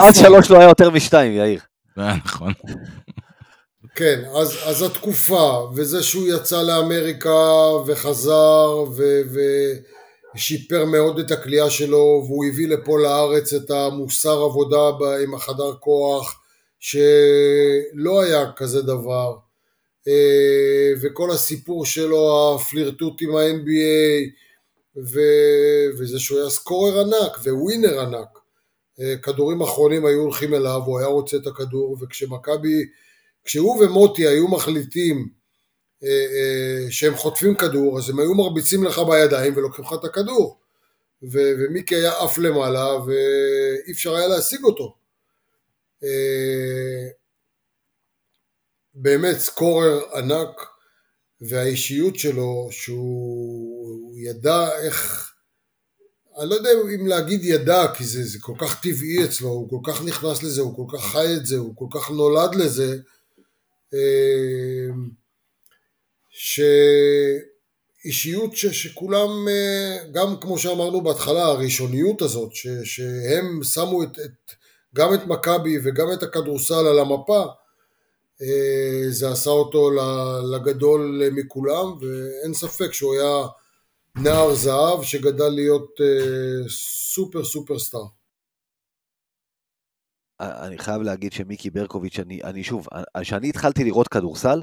[0.00, 1.60] אז שלוש לא היה יותר משתיים, יאיר.
[1.96, 2.52] נכון.
[4.00, 9.20] כן, אז, אז התקופה, וזה שהוא יצא לאמריקה וחזר ו,
[10.34, 14.90] ושיפר מאוד את הכלייה שלו, והוא הביא לפה לארץ את המוסר עבודה
[15.22, 16.42] עם החדר כוח,
[16.78, 19.36] שלא היה כזה דבר.
[20.08, 24.30] אה, וכל הסיפור שלו, הפלירטוט עם ה-NBA,
[24.96, 25.20] ו...
[25.98, 28.38] וזה שהוא היה סקורר ענק וווינר ענק.
[29.00, 32.84] אה, כדורים אחרונים היו הולכים אליו, הוא היה רוצה את הכדור, וכשמכבי,
[33.44, 35.28] כשהוא ומוטי היו מחליטים
[36.04, 40.58] אה, אה, שהם חוטפים כדור, אז הם היו מרביצים לך בידיים ולוקחים לך את הכדור.
[41.22, 44.94] ו- ומיקי היה עף למעלה ואי אפשר היה להשיג אותו.
[48.94, 50.66] באמת סקורר ענק
[51.40, 55.30] והאישיות שלו שהוא ידע איך
[56.38, 59.92] אני לא יודע אם להגיד ידע, כי זה, זה כל כך טבעי אצלו, הוא כל
[59.92, 62.96] כך נכנס לזה, הוא כל כך חי את זה, הוא כל כך נולד לזה, אה,
[68.02, 74.52] שאישיות ש, שכולם, אה, גם כמו שאמרנו בהתחלה, הראשוניות הזאת, ש, שהם שמו את, את,
[74.94, 77.44] גם את מכבי וגם את הכדורסל על המפה,
[78.42, 79.90] אה, זה עשה אותו
[80.52, 83.46] לגדול מכולם, ואין ספק שהוא היה
[84.16, 86.68] נער זהב שגדל להיות אה,
[87.14, 88.19] סופר סופר סטאר.
[90.40, 92.88] אני חייב להגיד שמיקי ברקוביץ', אני, אני שוב,
[93.20, 94.62] כשאני התחלתי לראות כדורסל,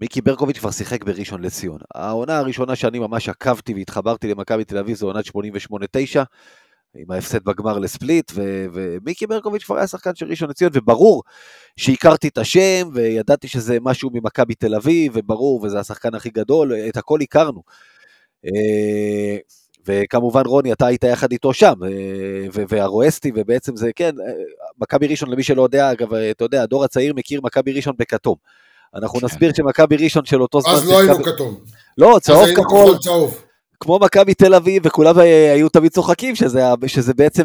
[0.00, 1.78] מיקי ברקוביץ' כבר שיחק בראשון לציון.
[1.94, 5.30] העונה הראשונה שאני ממש עקבתי והתחברתי למכבי תל אביב זו עונת 88-9,
[6.96, 11.22] עם ההפסד בגמר לספליט, ו- ומיקי ברקוביץ' כבר היה שחקן של ראשון לציון, וברור
[11.76, 16.96] שהכרתי את השם, וידעתי שזה משהו ממכבי תל אביב, וברור, וזה השחקן הכי גדול, את
[16.96, 17.62] הכל הכרנו.
[19.88, 21.88] אה, וכמובן רוני, אתה היית יחד איתו שם, אה,
[22.68, 24.32] והרואסטי, ובעצם זה, כן, אה,
[24.80, 28.34] מכבי ראשון, למי שלא יודע, אגב, אתה יודע, הדור הצעיר מכיר מכבי ראשון בכתום.
[28.94, 29.26] אנחנו כן.
[29.26, 30.72] נסביר שמכבי ראשון של אותו זמן...
[30.72, 31.56] אז לא היינו כתום.
[31.98, 32.96] לא, צהוב כחול.
[33.80, 35.18] כמו מכבי תל אביב, וכולם
[35.54, 37.42] היו תמיד צוחקים שזה, שזה בעצם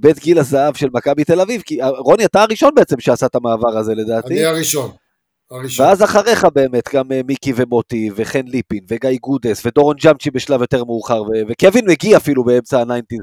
[0.00, 3.78] בית גיל הזהב של מכבי תל אביב, כי רוני, אתה הראשון בעצם שעשה את המעבר
[3.78, 4.34] הזה לדעתי.
[4.34, 4.90] אני הראשון.
[5.50, 5.86] הראשון.
[5.86, 10.84] ואז אחריך באמת גם אה, מיקי ומוטי וחן ליפין וגיא גודס ודורון ג'אמצ'י בשלב יותר
[10.84, 13.20] מאוחר וקווין מגי אפילו באמצע ה nineties.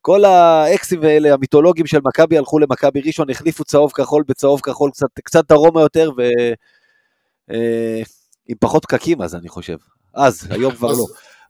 [0.00, 5.06] כל האקסים האלה המיתולוגים של מכבי הלכו למכבי ראשון, החליפו צהוב כחול בצהוב כחול קצת,
[5.24, 6.54] קצת דרומה יותר ועם
[7.50, 9.76] אה, פחות פקקים אז אני חושב.
[10.14, 11.04] אז, היום כבר אז, לא.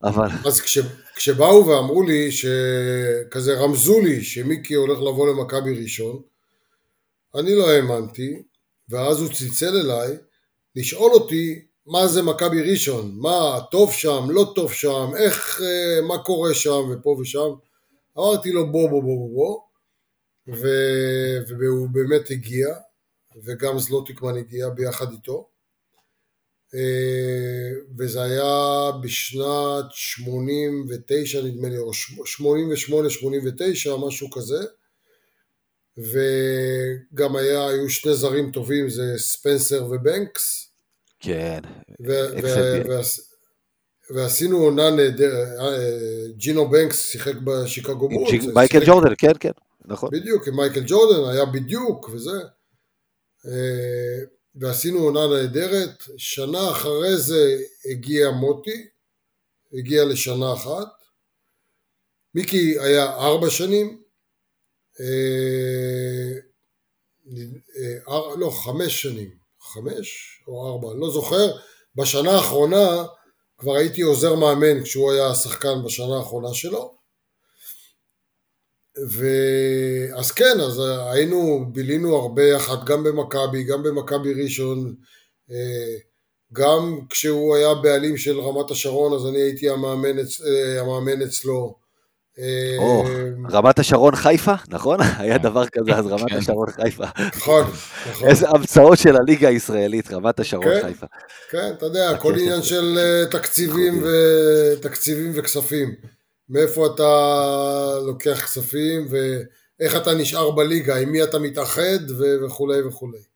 [0.04, 0.28] אבל...
[0.46, 0.78] אז כש,
[1.14, 6.20] כשבאו ואמרו לי, שכזה רמזו לי שמיקי הולך לבוא למכבי ראשון,
[7.34, 8.42] אני לא האמנתי,
[8.88, 10.16] ואז הוא צלצל אליי
[10.76, 16.24] לשאול אותי מה זה מכבי ראשון, מה טוב שם, לא טוב שם, איך, אה, מה
[16.24, 17.50] קורה שם ופה ושם.
[18.18, 19.60] אמרתי לו בוא בוא בוא בוא,
[20.48, 20.66] ו...
[21.48, 22.68] והוא באמת הגיע,
[23.44, 25.48] וגם זלוטיקמן הגיע ביחד איתו.
[26.74, 31.92] אה, וזה היה בשנת 89 נדמה לי, או 88-89,
[34.06, 34.64] משהו כזה.
[35.98, 40.68] וגם היה, היו שני זרים טובים, זה ספנסר ובנקס.
[41.20, 41.60] כן,
[44.14, 48.44] ועשינו עונה נהדרת, אה, ג'ינו בנקס שיחק בשיקגו בולס.
[48.54, 49.50] מייקל ג'ורדן, כן, כן,
[49.84, 50.10] נכון.
[50.12, 52.40] בדיוק, עם מייקל ג'ורדן, היה בדיוק וזה.
[53.46, 54.24] אה,
[54.54, 57.58] ועשינו עונה נהדרת, שנה אחרי זה
[57.90, 58.86] הגיע מוטי,
[59.72, 60.88] הגיע לשנה אחת.
[62.34, 64.03] מיקי היה ארבע שנים, אה, אה,
[68.36, 69.30] לא, חמש שנים,
[69.60, 71.56] חמש או ארבע, אני לא זוכר,
[71.96, 73.04] בשנה האחרונה
[73.58, 76.94] כבר הייתי עוזר מאמן כשהוא היה השחקן בשנה האחרונה שלו.
[79.08, 80.82] ואז כן, אז
[81.12, 84.94] היינו, בילינו הרבה יחד, גם במכבי, גם במכבי ראשון,
[85.50, 85.96] אה,
[86.52, 90.16] גם כשהוא היה בעלים של רמת השרון, אז אני הייתי המאמן,
[90.80, 91.83] המאמן אצלו.
[92.78, 94.98] או, אמ, רמת השרון חיפה, נכון?
[95.18, 96.36] היה דבר כזה אז, רמת כן.
[96.36, 97.04] השרון חיפה.
[97.36, 97.64] נכון,
[98.10, 98.28] נכון.
[98.28, 101.06] איזה המצאות של הליגה הישראלית, רמת השרון כן, חיפה.
[101.50, 103.24] כן, אתה יודע, הכל עניין של אה,
[104.80, 105.94] תקציבים וכספים.
[106.48, 107.04] מאיפה אתה
[108.06, 111.98] לוקח כספים ואיך אתה נשאר בליגה, עם מי אתה מתאחד
[112.44, 113.33] וכולי וכולי.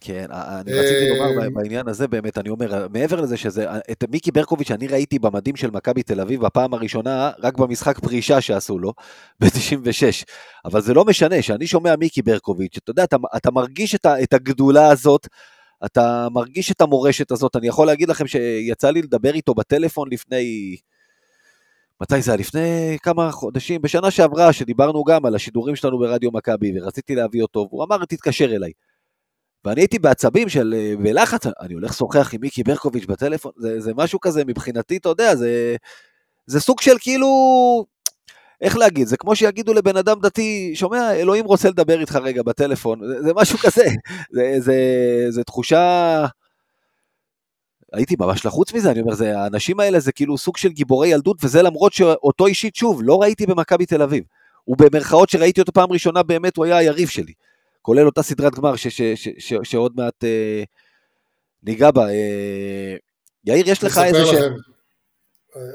[0.00, 4.70] כן, אני רציתי לומר בעניין הזה באמת, אני אומר, מעבר לזה שזה, את מיקי ברקוביץ'
[4.70, 8.92] אני ראיתי במדים של מכבי תל אביב בפעם הראשונה, רק במשחק פרישה שעשו לו,
[9.40, 10.24] ב-96.
[10.64, 14.32] אבל זה לא משנה, שאני שומע מיקי ברקוביץ', אתה יודע, אתה, אתה מרגיש את, את
[14.32, 15.26] הגדולה הזאת,
[15.84, 20.76] אתה מרגיש את המורשת הזאת, אני יכול להגיד לכם שיצא לי לדבר איתו בטלפון לפני...
[22.02, 22.38] מתי זה היה?
[22.38, 27.68] לפני כמה חודשים, בשנה שעברה, שדיברנו גם על השידורים שלנו ברדיו מכבי, ורציתי להביא אותו,
[27.70, 28.72] והוא אמר, תתקשר אליי.
[29.64, 33.92] ואני הייתי בעצבים של, אה, בלחץ, אני הולך לשוחח עם מיקי ברקוביץ' בטלפון, זה, זה
[33.96, 35.76] משהו כזה מבחינתי, אתה יודע, זה,
[36.46, 37.28] זה סוג של כאילו,
[38.60, 43.00] איך להגיד, זה כמו שיגידו לבן אדם דתי, שומע, אלוהים רוצה לדבר איתך רגע בטלפון,
[43.06, 43.84] זה, זה משהו כזה,
[44.30, 44.76] זה, זה,
[45.28, 46.26] זה תחושה...
[47.92, 51.44] הייתי ממש לחוץ מזה, אני אומר, זה, האנשים האלה זה כאילו סוג של גיבורי ילדות,
[51.44, 54.24] וזה למרות שאותו אישית, שוב, לא ראיתי במכבי תל אביב.
[54.64, 57.32] הוא במרכאות שראיתי אותו פעם ראשונה, באמת הוא היה היריב שלי.
[57.82, 60.62] כולל אותה סדרת גמר ש, ש, ש, ש, שעוד מעט אה,
[61.62, 62.08] ניגע בה.
[62.08, 62.96] אה,
[63.44, 64.34] יאיר, יש לך איזה ש...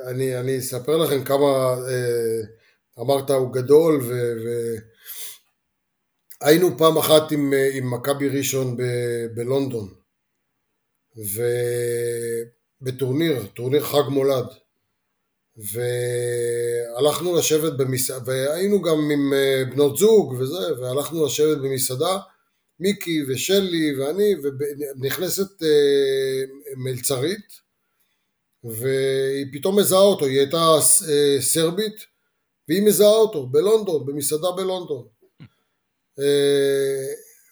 [0.08, 2.41] אני, אני אספר לכם כמה, אה,
[2.99, 4.12] אמרת הוא גדול, ו...
[4.45, 4.49] ו...
[6.78, 8.82] פעם אחת עם, אה, עם מכבי ראשון ב,
[9.36, 9.93] בלונדון,
[12.82, 14.45] ובטורניר, טורניר חג מולד.
[15.58, 22.18] והלכנו לשבת במסעדה, והיינו גם עם אה, בנות זוג וזה, והלכנו לשבת במסעדה,
[22.80, 26.43] מיקי ושלי ואני, ונכנסת אה,
[26.76, 27.66] מלצרית,
[28.64, 30.78] והיא פתאום מזהה אותו, היא הייתה
[31.10, 31.95] אה, סרבית,
[32.70, 35.08] והיא מזהה אותו בלונדון, במסעדה בלונדון.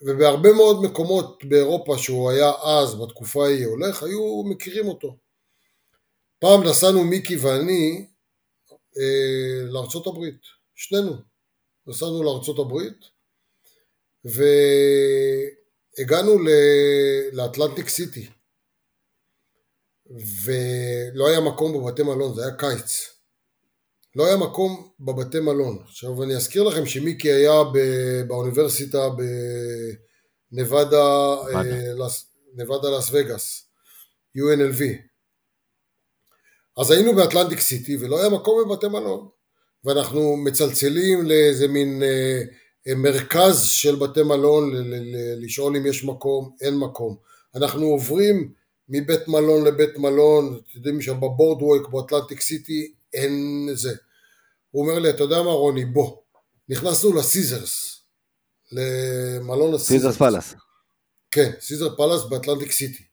[0.01, 5.17] ובהרבה מאוד מקומות באירופה שהוא היה אז, בתקופה ההיא הולך, היו מכירים אותו.
[6.43, 8.05] פעם נסענו מיקי ואני
[8.97, 10.41] אה, לארצות הברית,
[10.75, 11.13] שנינו.
[11.87, 12.97] נסענו לארצות הברית
[15.99, 16.31] והגענו
[17.31, 18.29] לאטלנטיק סיטי
[20.43, 23.09] ולא היה מקום בבתי מלון, זה היה קיץ.
[24.15, 25.83] לא היה מקום בבתי מלון.
[25.83, 27.63] עכשיו אני אזכיר לכם שמיקי היה
[28.27, 29.09] באוניברסיטה
[30.51, 31.61] בנבדה, אה,
[32.53, 33.67] נבדה לאס וגאס,
[34.37, 35.12] UNLV.
[36.77, 39.27] אז היינו באטלנטיק סיטי ולא היה מקום בבתי מלון
[39.85, 42.41] ואנחנו מצלצלים לאיזה מין אה,
[42.87, 47.15] אה, מרכז של בתי מלון ל- ל- ל- לשאול אם יש מקום, אין מקום.
[47.55, 48.53] אנחנו עוברים
[48.89, 53.93] מבית מלון לבית מלון, אתם יודעים שם בבורדווק באטלנטיק סיטי אין זה.
[54.71, 56.17] הוא אומר לי, אתה יודע מה רוני, בוא.
[56.69, 58.01] נכנסנו לסיזרס,
[58.71, 59.87] למלון הסיזרס.
[60.01, 60.55] סיזרס פאלאס.
[61.31, 63.03] כן, סיזר פאלאס באטלנטיק סיטי.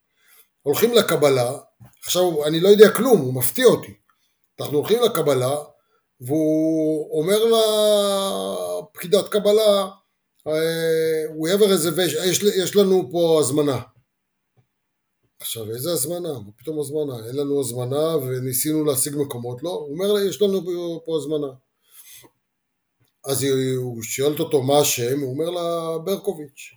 [0.62, 1.58] הולכים לקבלה,
[2.04, 3.94] עכשיו אני לא יודע כלום, הוא מפתיע אותי.
[4.60, 5.56] אנחנו הולכים לקבלה,
[6.20, 7.38] והוא אומר
[8.84, 9.88] לפקידת קבלה,
[10.46, 13.80] אה, we have a reservation, יש, יש לנו פה הזמנה.
[15.40, 16.28] עכשיו איזה הזמנה?
[16.56, 17.26] פתאום הזמנה?
[17.28, 19.70] אין לנו הזמנה וניסינו להשיג מקומות, לא?
[19.70, 20.60] הוא אומר יש לנו
[21.06, 21.52] פה הזמנה.
[23.24, 23.44] אז
[23.76, 26.74] הוא שואלת אותו מה השם, הוא אומר לה ברקוביץ'.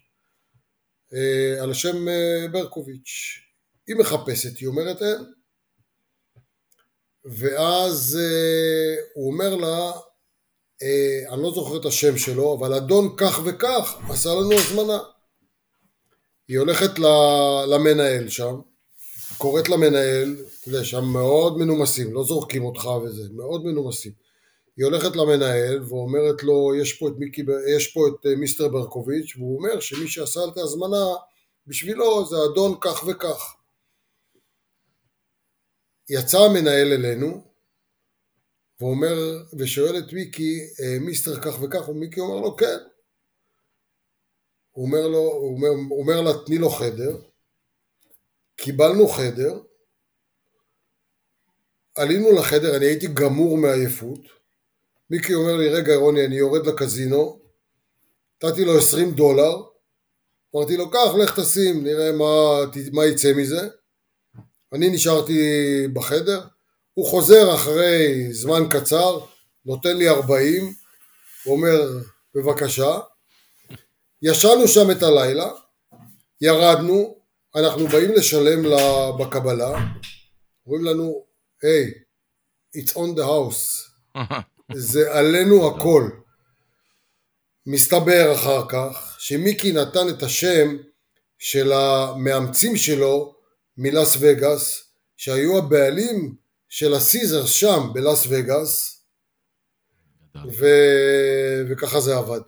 [1.14, 3.43] אה, על השם אה, ברקוביץ'.
[3.88, 5.24] היא מחפשת, היא אומרת אין.
[7.26, 9.92] ואז אה, הוא אומר לה,
[10.82, 15.00] אה, אני לא זוכר את השם שלו, אבל אדון כך וכך עשה לנו הזמנה.
[16.48, 17.00] היא הולכת
[17.68, 18.56] למנהל שם,
[19.38, 24.12] קוראת למנהל, אתה יודע, שם מאוד מנומסים, לא זורקים אותך וזה, מאוד מנומסים.
[24.78, 27.42] היא הולכת למנהל ואומרת לו, יש פה את, מיקי,
[27.76, 31.06] יש פה את אה, מיסטר ברקוביץ', והוא אומר שמי שעשה את ההזמנה
[31.68, 33.53] בשבילו זה אדון כך וכך.
[36.10, 37.54] יצא המנהל אלינו
[38.80, 42.78] ואומר, ושואל את מיקי, אה, מיסטר כך וכך, ומיקי אומר לו כן.
[44.72, 47.22] הוא אומר, לו, הוא אומר, הוא אומר לה תני לו חדר,
[48.56, 49.60] קיבלנו חדר,
[51.96, 54.20] עלינו לחדר, אני הייתי גמור מעייפות,
[55.10, 57.40] מיקי אומר לי רגע רוני אני יורד לקזינו,
[58.44, 59.62] נתתי לו 20 דולר,
[60.56, 62.60] אמרתי לו קח לך תשים נראה מה,
[62.94, 63.70] מה יצא מזה
[64.74, 65.34] אני נשארתי
[65.94, 66.42] בחדר,
[66.94, 69.20] הוא חוזר אחרי זמן קצר,
[69.66, 70.74] נותן לי 40,
[71.44, 72.00] הוא אומר
[72.36, 73.00] בבקשה,
[74.22, 75.50] ישנו שם את הלילה,
[76.42, 77.16] ירדנו,
[77.56, 78.64] אנחנו באים לשלם
[79.20, 79.86] בקבלה,
[80.66, 81.26] אומרים לנו,
[81.64, 83.90] היי, hey, it's on the house,
[84.74, 86.10] זה עלינו הכל.
[87.66, 90.78] מסתבר אחר כך שמיקי נתן את השם
[91.40, 93.36] של המאמצים שלו
[93.78, 96.36] מלאס וגאס, שהיו הבעלים
[96.70, 99.04] של הסיזרס שם בלאס וגאס,
[100.36, 100.66] ו...
[101.70, 102.42] וככה זה עבד.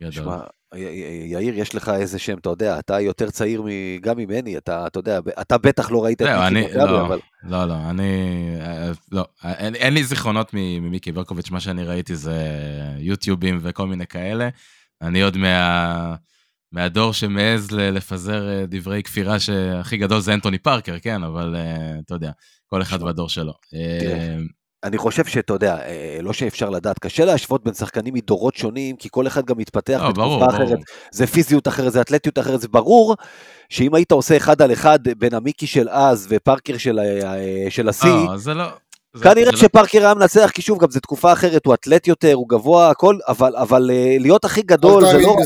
[0.00, 0.34] גדול.
[0.74, 3.62] יאיר, יש לך איזה שם, אתה יודע, אתה יותר צעיר
[4.00, 7.18] גם ממני, אתה, אתה יודע, אתה בטח לא ראית את מיקי מכבי, לא, אבל...
[7.42, 8.12] לא, לא, אני...
[8.60, 12.36] אה, לא, אין, אין לי זיכרונות ממיקי ברקוביץ', מה שאני ראיתי זה
[12.98, 14.48] יוטיובים וכל מיני כאלה.
[15.02, 16.14] אני עוד מה...
[16.72, 22.14] מהדור שמעז לפזר אה, דברי כפירה שהכי גדול זה אנטוני פארקר, כן, אבל uh, אתה
[22.14, 22.30] יודע,
[22.66, 23.52] כל אחד בדור שלו.
[23.52, 24.42] Uh,
[24.84, 29.08] אני חושב שאתה יודע, אה, לא שאפשר לדעת, קשה להשוות בין שחקנים מדורות שונים, כי
[29.10, 30.68] כל אחד גם מתפתח לא, בתקופה ברור, אחרת.
[30.68, 30.82] ברור.
[31.12, 33.14] זה פיזיות אחרת, זה אתלטיות אחרת, זה ברור
[33.68, 37.00] שאם היית עושה אחד על אחד בין המיקי של אז ופארקר של,
[37.68, 38.64] של השיא, לא, זה לא...
[39.14, 42.06] זה- כנראה זה לא- שפארקר היה מנצח, כי שוב, גם זו תקופה אחרת, הוא אתלט
[42.06, 45.38] יותר, הוא גבוה, הכל, אבל, אבל אה, להיות הכי גדול זה לא רק...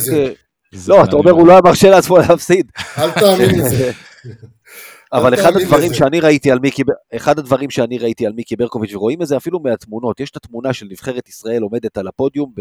[0.88, 2.72] לא, אתה אומר, הוא לא היה מרשה לעצמו להפסיד.
[2.98, 3.92] אל תאמין לזה.
[5.12, 5.94] אבל אחד הדברים.
[5.94, 6.82] שאני ראיתי על מיקי,
[7.16, 10.72] אחד הדברים שאני ראיתי על מיקי ברקוביץ', ורואים את זה אפילו מהתמונות, יש את התמונה
[10.72, 12.52] של נבחרת ישראל עומדת על הפודיום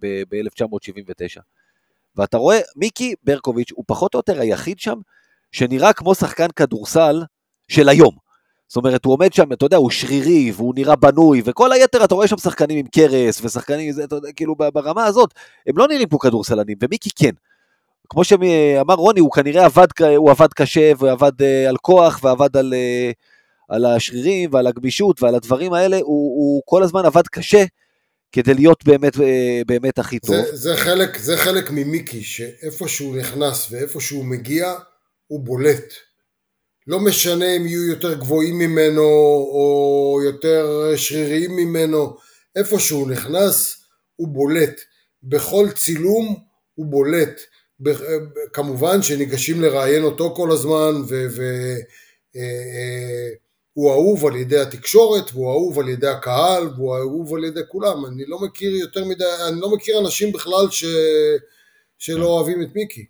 [0.00, 1.40] ב-1979.
[2.16, 4.96] ואתה רואה, מיקי ברקוביץ' הוא פחות או יותר היחיד שם,
[5.52, 7.22] שנראה כמו שחקן כדורסל
[7.68, 8.21] של היום.
[8.72, 12.14] זאת אומרת, הוא עומד שם, אתה יודע, הוא שרירי, והוא נראה בנוי, וכל היתר, אתה
[12.14, 15.30] רואה שם שחקנים עם קרס, ושחקנים, זה, אתה יודע, כאילו, ברמה הזאת,
[15.66, 17.30] הם לא נראים כמו כדורסלנים, ומיקי כן.
[18.08, 22.74] כמו שאמר רוני, הוא כנראה עבד, הוא עבד קשה, ועבד אה, על כוח, ועבד על,
[22.74, 23.10] אה,
[23.68, 27.64] על השרירים, ועל הגמישות, ועל הדברים האלה, הוא, הוא כל הזמן עבד קשה,
[28.32, 30.36] כדי להיות באמת, אה, באמת הכי טוב.
[30.36, 34.74] זה, זה, חלק, זה חלק ממיקי, שאיפה שהוא נכנס ואיפה שהוא מגיע,
[35.26, 36.11] הוא בולט.
[36.86, 39.02] לא משנה אם יהיו יותר גבוהים ממנו
[39.52, 42.16] או יותר שריריים ממנו,
[42.56, 43.84] איפה שהוא נכנס
[44.16, 44.80] הוא בולט.
[45.22, 46.36] בכל צילום
[46.74, 47.40] הוא בולט.
[48.52, 51.02] כמובן שניגשים לראיין אותו כל הזמן
[53.74, 58.06] והוא אהוב על ידי התקשורת והוא אהוב על ידי הקהל והוא אהוב על ידי כולם.
[58.06, 60.84] אני לא מכיר יותר מדי, אני לא מכיר אנשים בכלל ש...
[61.98, 63.06] שלא אוהבים את מיקי.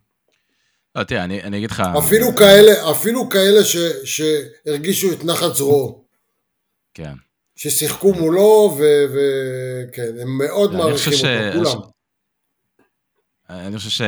[0.95, 1.82] לא, תראה, אני אני אגיד לך...
[1.99, 6.05] אפילו כאלה, אפילו כאלה ש, שהרגישו את נחת זרועו,
[6.95, 7.14] כן.
[7.57, 8.78] ששיחקו מולו,
[9.09, 11.80] וכן, הם מאוד אני מעריכים אותו, ש- כולם.
[13.51, 14.03] אני חושב ש...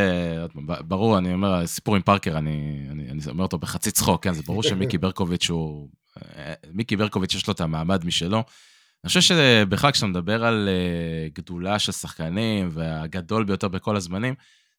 [0.81, 4.43] ברור, אני אומר, הסיפור עם פארקר, אני, אני, אני אומר אותו בחצי צחוק, כן, זה
[4.43, 5.89] ברור שמיקי ברקוביץ' הוא...
[6.37, 8.37] אה, מיקי ברקוביץ' יש לו את המעמד משלו.
[8.37, 14.35] אני חושב שבכלל כשאתה מדבר על אה, גדולה של שחקנים והגדול ביותר בכל הזמנים,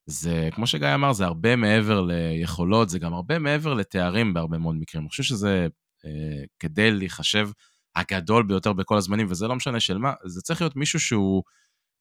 [0.06, 4.76] זה, כמו שגיא אמר, זה הרבה מעבר ליכולות, זה גם הרבה מעבר לתארים בהרבה מאוד
[4.76, 5.04] מקרים.
[5.04, 5.68] אני חושב שזה
[6.06, 7.50] אה, כדי להיחשב
[7.96, 11.44] הגדול ביותר בכל הזמנים, וזה לא משנה של מה, זה צריך להיות מישהו שהוא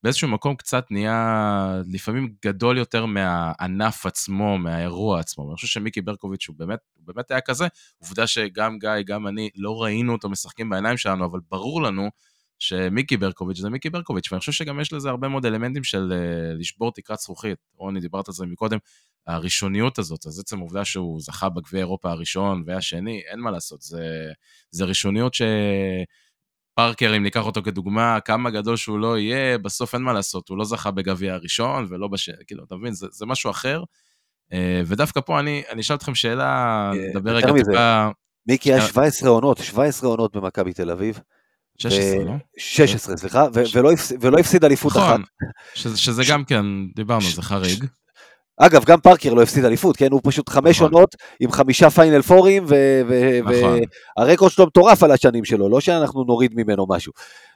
[0.03, 5.49] באיזשהו מקום קצת נהיה לפעמים גדול יותר מהענף עצמו, מהאירוע עצמו.
[5.49, 7.67] אני חושב שמיקי ברקוביץ' הוא באמת, הוא באמת היה כזה.
[7.97, 12.09] עובדה שגם גיא, גם אני, לא ראינו אותו משחקים בעיניים שלנו, אבל ברור לנו
[12.67, 16.59] שמיקי ברקוביץ' זה מיקי ברקוביץ', ואני חושב שגם יש לזה הרבה מאוד אלמנטים של uh,
[16.59, 17.57] לשבור תקרת זכוכית.
[17.75, 18.77] רוני, דיברת על זה מקודם,
[19.27, 24.31] הראשוניות הזאת, אז עצם העובדה שהוא זכה בגביע אירופה הראשון והשני, אין מה לעשות, זה,
[24.71, 25.41] זה ראשוניות ש...
[26.75, 30.57] פארקר, אם ניקח אותו כדוגמה, כמה גדול שהוא לא יהיה, בסוף אין מה לעשות, הוא
[30.57, 32.29] לא זכה בגביע הראשון ולא בש...
[32.47, 33.83] כאילו, אתה מבין, זה, זה משהו אחר.
[34.53, 38.09] אה, ודווקא פה אני, אני אשאל אתכם שאלה, נדבר רגע טיפה...
[38.47, 38.93] מיקי היה שנייה.
[38.93, 41.19] 17 עונות, 17 עונות במכבי תל אביב.
[41.77, 42.33] 16, ו- לא?
[42.57, 45.01] 16, סליחה, ולא הפס- ולא הפסיד אליפות אחת.
[45.01, 45.23] נכון,
[45.73, 46.65] שזה, שזה גם כן,
[46.95, 47.85] דיברנו, זה חריג.
[48.57, 50.11] אגב, גם פארקר לא הפסיד אליפות, כן?
[50.11, 50.93] הוא פשוט חמש נכון.
[50.93, 52.63] עונות עם חמישה פיינל פורים,
[53.43, 53.79] נכון.
[54.17, 57.13] והרקורד שלו מטורף על השנים שלו, לא שאנחנו נוריד ממנו משהו.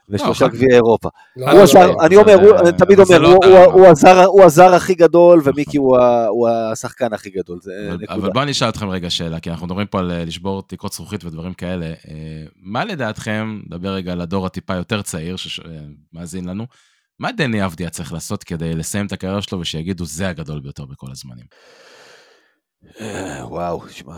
[0.08, 1.08] ושלושה חד- גביעי אירופה.
[1.36, 1.96] לא, הוא לא, עזר, לא.
[2.06, 3.64] אני אומר, אה, אני תמיד אומר, לא הוא- ככה.
[3.64, 5.98] הוא- הוא הזר- הוא הזר הכי גדול, ומיקי הוא
[6.28, 8.14] הוא השחקן הכי גדול, זה אבל, נקודה.
[8.14, 10.92] אבל בואו אני אשאל אתכם רגע שאלה, כי אנחנו מדברים פה על אה, לשבור תקרות
[10.92, 11.86] זכוכית ודברים כאלה.
[11.86, 11.92] אה,
[12.62, 16.64] מה לדעתכם, נדבר רגע על הדור הטיפה יותר צעיר שמאזין לנו,
[17.20, 21.06] מה דני אבדיה צריך לעשות כדי לסיים את הקריירה שלו ושיגידו זה הגדול ביותר בכל
[21.10, 21.44] הזמנים?
[23.00, 24.16] אה, וואו, שמע.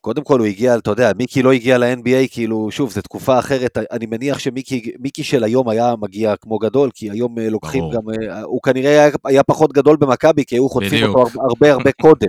[0.00, 3.78] קודם כל הוא הגיע, אתה יודע, מיקי לא הגיע ל-NBA, כאילו, שוב, זו תקופה אחרת,
[3.90, 7.94] אני מניח שמיקי מיקי של היום היה מגיע כמו גדול, כי היום אה, לוקחים ברור.
[7.94, 11.04] גם, אה, הוא כנראה היה, היה פחות גדול במכבי, כי היו חוטפים.
[11.04, 12.26] אותו הרבה הרבה, קודם.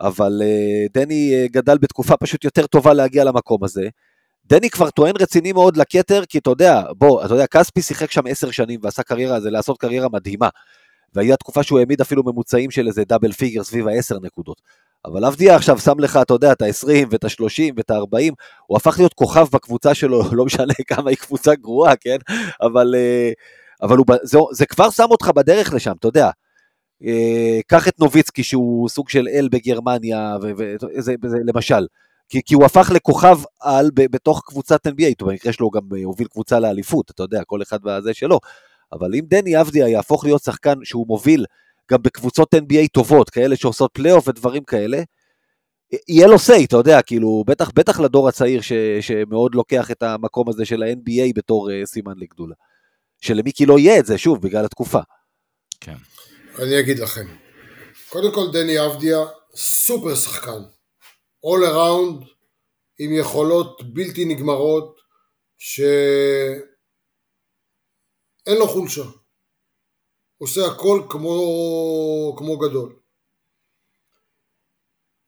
[0.00, 0.42] אבל
[0.94, 3.88] דני גדל בתקופה פשוט יותר טובה להגיע למקום הזה.
[4.44, 8.26] דני כבר טוען רציני מאוד לכתר, כי אתה יודע, בוא, אתה יודע, כספי שיחק שם
[8.26, 10.48] עשר שנים ועשה קריירה, זה לעשות קריירה מדהימה.
[11.14, 14.62] והייתה תקופה שהוא העמיד אפילו ממוצעים של איזה דאבל פיגר סביב העשר נקודות.
[15.04, 18.32] אבל אבדיה עכשיו שם לך, אתה יודע, את ה-20 ואת ה-30 ואת ה-40,
[18.66, 22.16] הוא הפך להיות כוכב בקבוצה שלו, לא משנה כמה היא קבוצה גרועה, כן?
[22.62, 23.30] אבל, אה,
[23.82, 26.30] אבל הוא, זה, זה כבר שם אותך בדרך לשם, אתה יודע.
[27.04, 31.14] אה, קח את נוביצקי שהוא סוג של אל בגרמניה, וזה,
[31.46, 31.86] למשל.
[32.28, 36.04] כי, כי הוא הפך לכוכב על ב- בתוך קבוצת NBA, במקרה שלו הוא גם אה,
[36.04, 38.40] הוביל קבוצה לאליפות, אתה יודע, כל אחד והזה שלו.
[38.92, 41.46] אבל אם דני אבדיה יהפוך להיות שחקן שהוא מוביל
[41.90, 45.02] גם בקבוצות NBA טובות, כאלה שעושות פלייאוף ודברים כאלה,
[46.08, 50.48] יהיה לו say, אתה יודע, כאילו, בטח, בטח לדור הצעיר ש, שמאוד לוקח את המקום
[50.48, 52.54] הזה של ה-NBA בתור uh, סימן לגדולה.
[53.20, 55.00] שלמיקי לא יהיה את זה, שוב, בגלל התקופה.
[55.80, 55.94] כן.
[56.58, 57.26] אני אגיד לכם.
[58.08, 59.18] קודם כל דני אבדיה,
[59.54, 60.62] סופר שחקן.
[61.46, 62.24] All around,
[62.98, 65.00] עם יכולות בלתי נגמרות,
[65.58, 66.62] שאין
[68.58, 69.04] לו חולשה.
[70.38, 72.96] עושה הכל כמו, כמו גדול.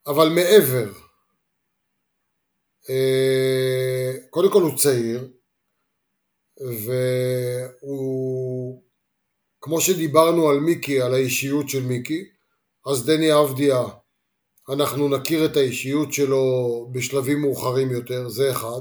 [0.07, 0.93] אבל מעבר,
[2.91, 5.29] אה, קודם כל הוא צעיר,
[7.81, 8.83] והוא,
[9.61, 12.31] כמו שדיברנו על מיקי, על האישיות של מיקי,
[12.87, 13.83] אז דני אבדיה,
[14.69, 16.47] אנחנו נכיר את האישיות שלו
[16.93, 18.81] בשלבים מאוחרים יותר, זה אחד.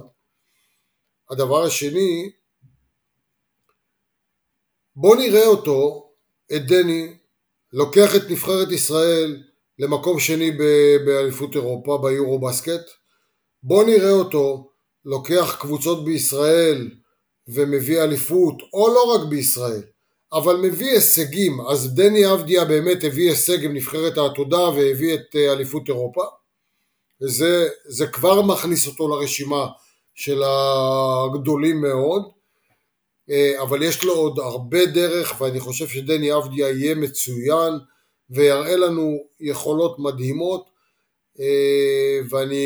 [1.30, 2.32] הדבר השני,
[4.96, 6.10] בוא נראה אותו,
[6.56, 7.18] את דני,
[7.74, 9.44] לוקח את נבחרת ישראל
[9.80, 10.52] למקום שני
[11.06, 12.90] באליפות אירופה, ביורו בסקט.
[13.64, 14.72] בוא נראה אותו
[15.06, 16.92] לוקח קבוצות בישראל
[17.48, 19.84] ומביא אליפות, או לא רק בישראל,
[20.34, 21.62] אבל מביא הישגים.
[21.62, 26.24] אז דני אבדיה באמת הביא הישג עם נבחרת העתודה והביא את אה, אליפות אירופה.
[27.22, 29.68] וזה זה כבר מכניס אותו לרשימה
[30.16, 32.24] של הגדולים מאוד.
[33.30, 37.74] אה, אבל יש לו עוד הרבה דרך ואני חושב שדני אבדיה יהיה מצוין
[38.30, 40.70] ויראה לנו יכולות מדהימות
[41.40, 42.66] אה, ואני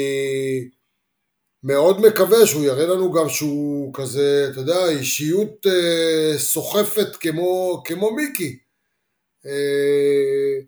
[1.68, 8.11] מאוד מקווה שהוא יראה לנו גם שהוא כזה, אתה יודע, אישיות אה, סוחפת כמו, כמו
[8.15, 8.59] מיקי.
[9.45, 10.59] אה,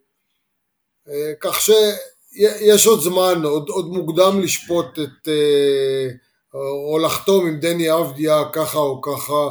[1.09, 6.07] אה, כך שיש עוד זמן, עוד, עוד מוקדם לשפוט את, אה,
[6.53, 9.47] או לחתום עם דני אבדיה ככה או ככה,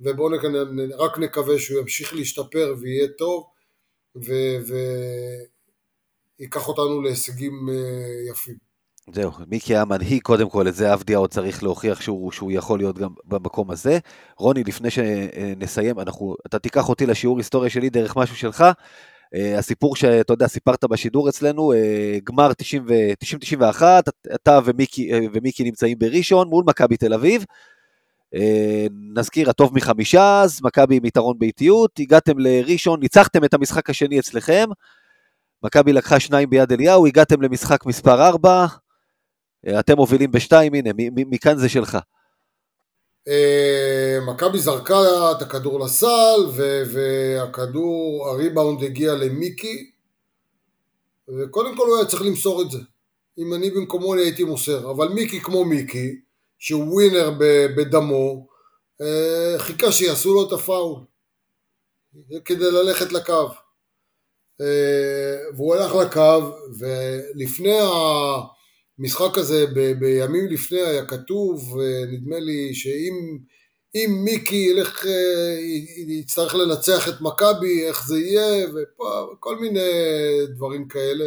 [0.00, 0.30] ובואו
[0.98, 3.46] רק נקווה שהוא ימשיך להשתפר ויהיה טוב,
[6.38, 8.71] וייקח אותנו להישגים אה, יפים.
[9.10, 12.78] זהו, מיקי היה מנהיג קודם כל, את זה אבדיה עוד צריך להוכיח שהוא, שהוא יכול
[12.78, 13.98] להיות גם במקום הזה.
[14.36, 18.64] רוני, לפני שנסיים, אנחנו, אתה תיקח אותי לשיעור היסטוריה שלי דרך משהו שלך.
[19.34, 21.76] Uh, הסיפור שאתה יודע, סיפרת בשידור אצלנו, uh,
[22.24, 22.50] גמר
[23.78, 23.82] 90-91,
[24.34, 27.44] אתה ומיקי, uh, ומיקי נמצאים בראשון מול מכבי תל אביב.
[29.16, 34.64] נזכיר, הטוב מחמישה אז, מכבי עם יתרון באיטיות, הגעתם לראשון, ניצחתם את המשחק השני אצלכם.
[35.62, 38.66] מכבי לקחה שניים ביד אליהו, הגעתם למשחק מספר 4, אה,
[39.80, 41.98] אתם מובילים בשתיים, הנה, מכאן זה שלך.
[43.28, 46.40] אה, מכבי זרקה את הכדור לסל,
[46.92, 49.90] והכדור, הריבאונד הגיע למיקי,
[51.28, 52.78] וקודם כל הוא היה צריך למסור את זה.
[53.38, 56.20] אם אני במקומו אני הייתי מוסר, אבל מיקי כמו מיקי,
[56.58, 57.30] שהוא ווינר
[57.76, 58.46] בדמו,
[59.00, 61.00] אה, חיכה שיעשו לו את הפאול,
[62.44, 63.48] כדי ללכת לקו.
[65.56, 67.86] והוא הלך לקו, ולפני ה...
[69.02, 71.76] המשחק הזה ב, בימים לפני היה כתוב,
[72.12, 75.56] נדמה לי שאם מיקי ילך, אה,
[76.08, 79.80] יצטרך לנצח את מכבי, איך זה יהיה, וכל מיני
[80.48, 81.24] דברים כאלה.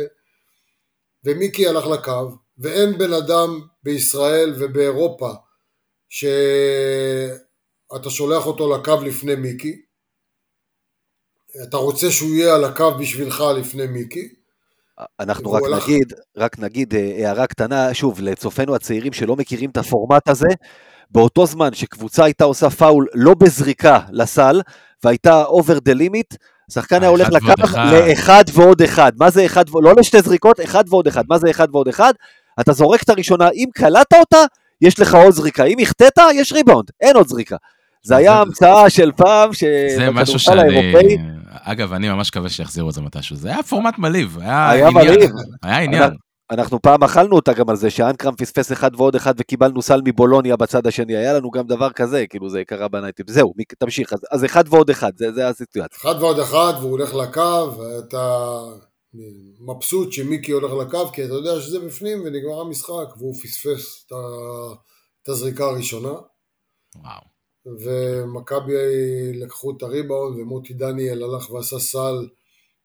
[1.24, 5.30] ומיקי הלך לקו, ואין בן אדם בישראל ובאירופה
[6.10, 7.40] שאתה
[8.10, 9.82] שולח אותו לקו לפני מיקי.
[11.64, 14.36] אתה רוצה שהוא יהיה על הקו בשבילך לפני מיקי.
[15.20, 15.84] אנחנו רק הלך...
[15.84, 20.48] נגיד, רק נגיד אה, הערה קטנה, שוב, לצופינו הצעירים שלא מכירים את הפורמט הזה,
[21.12, 24.62] באותו זמן שקבוצה הייתה עושה פאול לא בזריקה לסל,
[25.04, 26.38] והייתה over the limit,
[26.72, 27.54] שחקן היה הולך לקו
[27.92, 29.12] לאחד ועוד אחד.
[29.20, 31.24] מה זה אחד, לא לשתי זריקות, אחד ועוד אחד.
[31.30, 32.14] מה זה אחד ועוד אחד?
[32.60, 34.46] אתה זורק את הראשונה, אם קלעת אותה,
[34.82, 35.64] יש לך עוד זריקה.
[35.64, 37.56] אם החטאת, יש ריבאונד, אין עוד זריקה.
[38.06, 41.18] זה היה המצאה של פעם, שבכדורסל האירופאי...
[41.52, 43.36] אגב, אני ממש מקווה שיחזירו את זה מתישהו.
[43.36, 45.08] זה היה פורמט מלהיב, היה, היה עניין.
[45.08, 45.32] מלהיב.
[45.64, 46.12] היה עניין.
[46.52, 50.56] אנחנו פעם אכלנו אותה גם על זה, שאנקרם פספס אחד ועוד אחד וקיבלנו סל מבולוניה
[50.56, 53.26] בצד השני, היה לנו גם דבר כזה, כאילו זה קרה בנייטיב.
[53.30, 55.98] זהו, תמשיך, אז, אז אחד ועוד אחד, זה, זה הסיטואציה.
[56.02, 58.58] אחד ועוד אחד, והוא הולך לקו, ואתה
[59.60, 64.06] מבסוט שמיקי הולך לקו, כי אתה יודע שזה בפנים ונגמר המשחק, והוא פספס
[65.24, 66.14] את הזריקה הראשונה.
[66.96, 67.35] וואו.
[67.66, 68.74] ומכבי
[69.34, 72.28] לקחו את הריבאון ומוטי דניאל הלך ועשה סל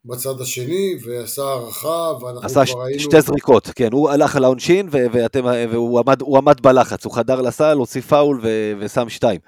[0.05, 2.97] בצד השני ועשה הערכה ואנחנו עשה כבר ראינו...
[2.97, 7.41] עשה שתי זריקות, כן, הוא הלך על העונשין ואתם, והוא עמד, עמד בלחץ, הוא חדר
[7.41, 9.41] לסל, הוציא פאול ו, ושם שתיים.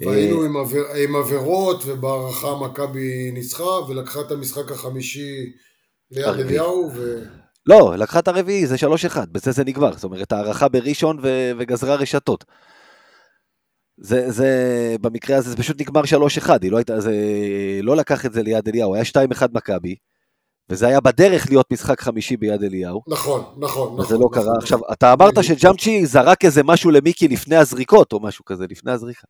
[0.00, 5.52] והיינו עם, עבר, עם עבירות ובהערכה מכבי ניצחה ולקחה את המשחק החמישי
[6.10, 7.22] ליד אליהו ו...
[7.66, 8.78] לא, לקחה את הרביעי, זה 3-1,
[9.32, 12.44] בזה זה נגמר, זאת אומרת הערכה בראשון ו, וגזרה רשתות.
[14.00, 16.02] זה, זה, במקרה הזה זה פשוט נגמר
[16.46, 17.12] 3-1, היא לא הייתה, זה,
[17.82, 19.96] לא לקח את זה ליד אליהו, היה 2-1 מכבי,
[20.70, 23.02] וזה היה בדרך להיות משחק חמישי ביד אליהו.
[23.06, 24.00] נכון, נכון, נכון.
[24.00, 24.44] וזה לא נכון, קרה.
[24.44, 24.56] נכון.
[24.62, 29.26] עכשיו, אתה אמרת שג'אמצ'י זרק איזה משהו למיקי לפני הזריקות, או משהו כזה, לפני הזריקה.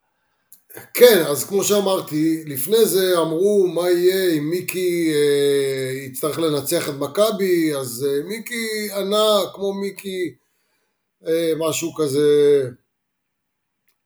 [0.94, 6.94] כן, אז כמו שאמרתי, לפני זה אמרו מה יהיה אם מיקי אה, יצטרך לנצח את
[6.94, 10.34] מכבי, אז אה, מיקי ענה כמו מיקי,
[11.26, 12.28] אה, משהו כזה,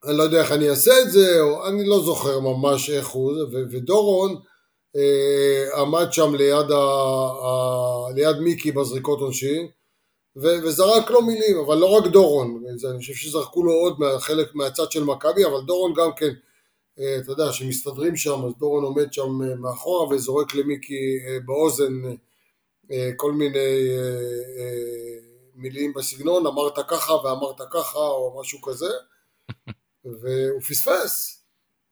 [0.07, 3.31] אני לא יודע איך אני אעשה את זה, או אני לא זוכר ממש איך הוא,
[3.31, 4.35] ו- ודורון
[4.95, 9.67] אה, עמד שם ליד, ה- ה- ליד מיקי בזריקות עונשין,
[10.37, 14.55] ו- וזרק לו מילים, אבל לא רק דורון, זה, אני חושב שזרקו לו עוד חלק
[14.55, 16.33] מהצד של מכבי, אבל דורון גם כן,
[16.99, 21.93] אה, אתה יודע, שמסתדרים שם, אז דורון עומד שם אה, מאחורה וזורק למיקי אה, באוזן
[22.91, 23.57] אה, כל מיני
[23.97, 24.03] אה,
[24.59, 25.19] אה,
[25.55, 28.89] מילים בסגנון, אמרת ככה ואמרת ככה, או משהו כזה.
[30.05, 31.43] והוא פספס.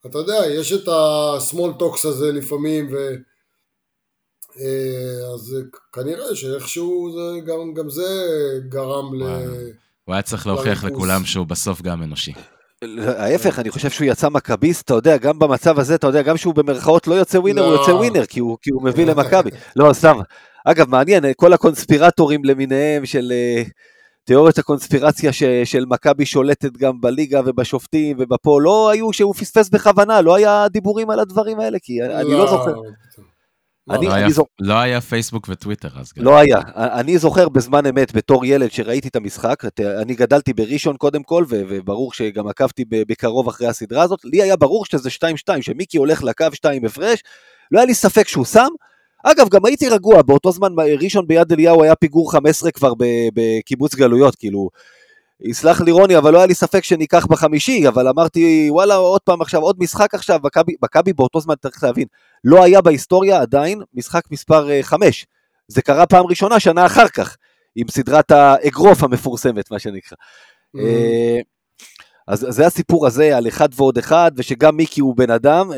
[0.05, 3.15] אתה יודע, יש את ה-small talks הזה לפעמים, ו...
[4.59, 5.55] אה, אז
[5.93, 8.03] כנראה שאיכשהו זה, גם, גם זה
[8.69, 9.23] גרם ל...
[10.05, 12.33] הוא היה צריך להוכיח לכולם שהוא בסוף גם אנושי.
[13.07, 16.55] ההפך, אני חושב שהוא יצא מכביסט, אתה יודע, גם במצב הזה, אתה יודע, גם שהוא
[16.55, 19.49] במרכאות לא יוצא ווינר, הוא יוצא ווינר, כי הוא, כי הוא מביא למכבי.
[19.75, 20.19] לא, סתם.
[20.65, 23.33] אגב, מעניין, כל הקונספירטורים למיניהם של...
[24.23, 30.21] תיאוריית הקונספירציה ש, של מכבי שולטת גם בליגה ובשופטים ובפה, לא היו שהוא פספס בכוונה,
[30.21, 32.73] לא היה דיבורים על הדברים האלה, כי לא, אני לא זוכר.
[33.89, 34.47] אני, לא, אני היה, זוכ...
[34.59, 36.11] לא היה פייסבוק וטוויטר אז.
[36.17, 36.59] לא היה.
[36.75, 39.63] אני זוכר בזמן אמת, בתור ילד שראיתי את המשחק,
[40.01, 44.85] אני גדלתי בראשון קודם כל, וברור שגם עקבתי בקרוב אחרי הסדרה הזאת, לי היה ברור
[44.85, 45.09] שזה
[45.49, 47.23] 2-2, שמיקי הולך לקו 2 הפרש,
[47.71, 48.67] לא היה לי ספק שהוא שם,
[49.23, 52.93] אגב, גם הייתי רגוע, באותו זמן ראשון ביד אליהו היה פיגור 15 כבר
[53.33, 54.69] בקיבוץ גלויות, כאילו,
[55.41, 59.41] יסלח לי רוני, אבל לא היה לי ספק שניקח בחמישי, אבל אמרתי, וואלה, עוד פעם
[59.41, 60.39] עכשיו, עוד משחק עכשיו,
[60.83, 62.07] מכבי באותו זמן, צריך להבין,
[62.43, 65.03] לא היה בהיסטוריה עדיין משחק מספר 5.
[65.03, 65.27] אה,
[65.67, 67.37] זה קרה פעם ראשונה, שנה אחר כך,
[67.75, 70.17] עם סדרת האגרוף המפורסמת, מה שנקרא.
[70.77, 70.79] Mm.
[70.79, 71.39] אה,
[72.27, 75.71] אז זה הסיפור הזה על אחד ועוד אחד, ושגם מיקי הוא בן אדם.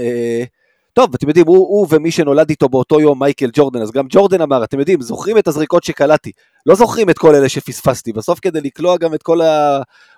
[0.94, 4.42] טוב, אתם יודעים, הוא, הוא ומי שנולד איתו באותו יום, מייקל ג'ורדן, אז גם ג'ורדן
[4.42, 6.32] אמר, אתם יודעים, זוכרים את הזריקות שקלעתי,
[6.66, 9.40] לא זוכרים את כל אלה שפספסתי, בסוף כדי לקלוע גם את כל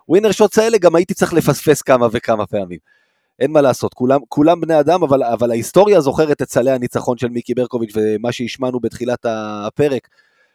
[0.08, 2.80] הווינר שוטס האלה, גם הייתי צריך לפספס כמה וכמה פעמים.
[3.40, 7.30] אין מה לעשות, כולם, כולם בני אדם, אבל, אבל ההיסטוריה זוכרת את סלי הניצחון של
[7.30, 10.08] מיקי ברקוביץ' ומה שהשמענו בתחילת הפרק,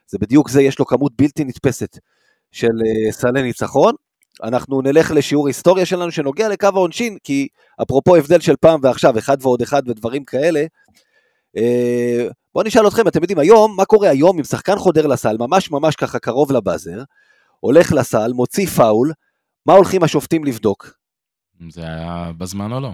[0.06, 1.98] זה בדיוק זה, יש לו כמות בלתי נתפסת
[2.52, 3.94] של אה, סלי ניצחון,
[4.42, 7.48] אנחנו נלך לשיעור היסטוריה שלנו שנוגע לקו העונשין, כי
[7.82, 10.64] אפרופו הבדל של פעם ועכשיו, אחד ועוד אחד ודברים כאלה,
[11.56, 15.70] אה, בואו נשאל אתכם, אתם יודעים היום, מה קורה היום אם שחקן חודר לסל, ממש
[15.70, 17.02] ממש ככה קרוב לבאזר,
[17.60, 19.12] הולך לסל, מוציא פאול,
[19.66, 20.90] מה הולכים השופטים לבדוק?
[21.70, 22.90] זה היה בזמן או לא.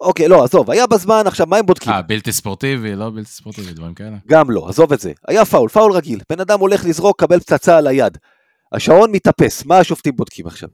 [0.00, 1.92] אוקיי, לא, עזוב, היה בזמן, עכשיו מה הם בודקים?
[1.92, 4.16] אה, בלתי ספורטיבי, לא בלתי ספורטיבי, דברים כאלה.
[4.28, 5.12] גם לא, עזוב את זה.
[5.28, 6.20] היה פאול, פאול רגיל.
[6.30, 8.18] בן אדם הולך לזרוק, קבל פצצה על היד.
[8.72, 10.68] השעון מתאפס, מה השופטים בודקים עכשיו?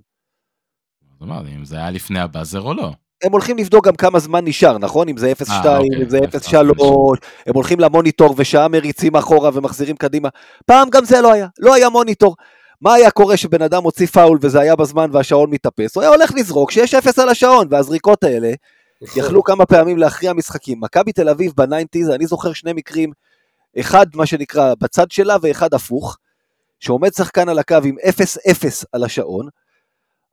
[1.21, 2.93] זאת אומרת, אם זה היה לפני ה buzzer או לא.
[3.23, 5.09] הם הולכים לבדוק גם כמה זמן נשאר, נכון?
[5.09, 6.57] אם זה 0.2, אה, אוקיי, אם זה 0.3,
[7.47, 10.29] הם הולכים למוניטור ושעה מריצים אחורה ומחזירים קדימה.
[10.67, 12.37] פעם גם זה לא היה, לא היה מוניטור.
[12.81, 15.97] מה היה קורה שבן אדם הוציא פאול וזה היה בזמן והשעון מתאפס?
[15.97, 18.53] הוא היה הולך לזרוק שיש 0 על השעון, והזריקות האלה
[19.03, 19.23] נכון.
[19.23, 20.81] יכלו כמה פעמים להכריע משחקים.
[20.81, 23.13] מכבי תל אביב ב nineties, אני זוכר שני מקרים,
[23.81, 26.17] אחד מה שנקרא בצד שלה ואחד הפוך,
[26.81, 27.97] שעומד שחקן על הקו עם
[28.51, 29.49] 0-0 על השעון,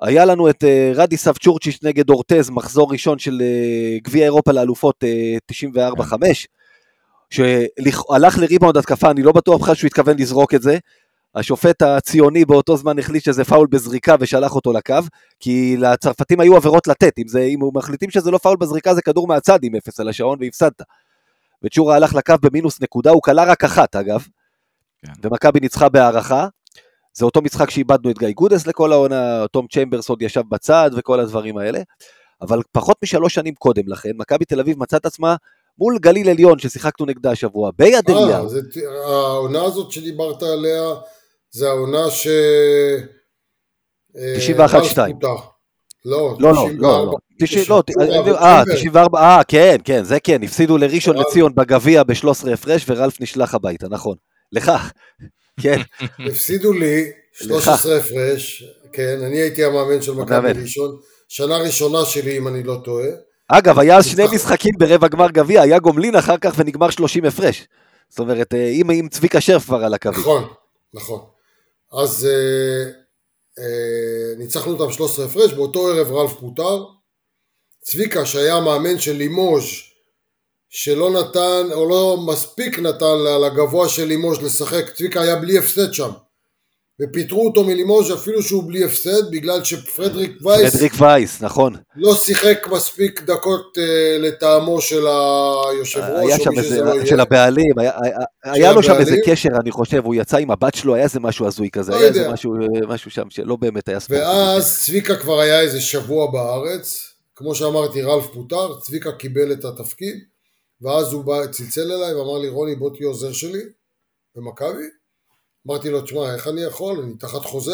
[0.02, 5.04] היה לנו את uh, רדי סבצ'ורצ'יש נגד אורטז, מחזור ראשון של uh, גביע אירופה לאלופות
[5.04, 5.54] uh,
[6.02, 6.14] 94-5,
[7.30, 10.78] שהלך לריבאונד התקפה, אני לא בטוח בכלל שהוא התכוון לזרוק את זה.
[11.36, 14.96] השופט הציוני באותו זמן החליט שזה פאול בזריקה ושלח אותו לקו,
[15.40, 19.28] כי לצרפתים היו עבירות לתת, אם, זה, אם מחליטים שזה לא פאול בזריקה זה כדור
[19.28, 20.82] מהצד עם אפס על השעון והפסדת.
[21.64, 24.26] וצ'ורה הלך לקו במינוס נקודה, הוא קלע רק אחת אגב,
[25.06, 25.12] כן.
[25.24, 26.48] ומכבי ניצחה בהארכה,
[27.18, 31.20] זה אותו משחק שאיבדנו את גיא גודס לכל העונה, תום צ'יימברס עוד ישב בצד וכל
[31.20, 31.80] הדברים האלה,
[32.42, 35.36] אבל פחות משלוש שנים קודם לכן, מכבי תל אביב מוצאת עצמה
[35.78, 38.48] מול גליל עליון ששיחקנו נגדה השבוע, ביד אה, אליהו.
[39.06, 40.94] העונה הזאת שדיברת עליה,
[41.52, 42.28] זה העונה ש...
[44.16, 44.18] 91-2.
[45.00, 45.06] אה,
[46.06, 47.18] לא, לא, לא, לא, לא,
[48.42, 53.56] אה, 94, אה, כן, כן, זה כן, הפסידו לראשון לציון בגביע ב-13 הפרש ורלף נשלח
[53.56, 54.16] הביתה, נכון.
[54.52, 54.72] לך,
[55.62, 55.82] כן.
[56.20, 58.64] הפסידו לי 13 הפרש,
[58.94, 60.98] כן, אני הייתי המאמן של מכבי ראשון,
[61.28, 63.08] שנה ראשונה שלי אם אני לא טועה.
[63.48, 67.68] אגב, היה שני משחקים ברבע גמר גביע, היה גומלין אחר כך ונגמר 30 הפרש.
[68.10, 70.20] זאת אומרת, אם, אה, אם צביקה שרף כבר על הקווים.
[70.20, 70.44] נכון,
[70.94, 71.20] נכון.
[71.94, 72.90] אז אה,
[73.60, 76.84] אה, ניצחנו אותם 13 הפרש, באותו ערב רלף פוטר.
[77.82, 79.64] צביקה, שהיה מאמן של לימוז'
[80.70, 83.16] שלא נתן, או לא מספיק נתן
[83.46, 86.10] לגבוה של לימוז' לשחק, צביקה היה בלי הפסד שם.
[87.02, 90.72] ופיטרו אותו מלימוז' אפילו שהוא בלי הפסד, בגלל שפרדריק וייס...
[90.72, 91.76] פרדריק וייס, נכון.
[91.96, 93.82] לא שיחק מספיק דקות uh,
[94.20, 95.08] לטעמו של
[95.70, 97.06] היושב ראש, או מי שזה לא יהיה.
[97.06, 100.76] של הבעלים, היה, היה, היה לו שם איזה קשר, אני חושב, הוא יצא עם הבת
[100.76, 102.08] שלו, היה איזה משהו הזוי כזה, לא היה.
[102.08, 102.54] איזה משהו,
[102.88, 104.20] משהו שם שלא באמת היה ספורט.
[104.20, 110.16] ואז צביקה כבר היה איזה שבוע בארץ, כמו שאמרתי, רלף פוטר, צביקה קיבל את התפקיד,
[110.82, 113.64] ואז הוא בא, צלצל אליי ואמר לי, רוני, בוא תהיה עוזר שלי
[114.36, 114.88] במכבי.
[115.68, 117.00] אמרתי לו, תשמע, איך אני יכול?
[117.00, 117.74] אני תחת חוזה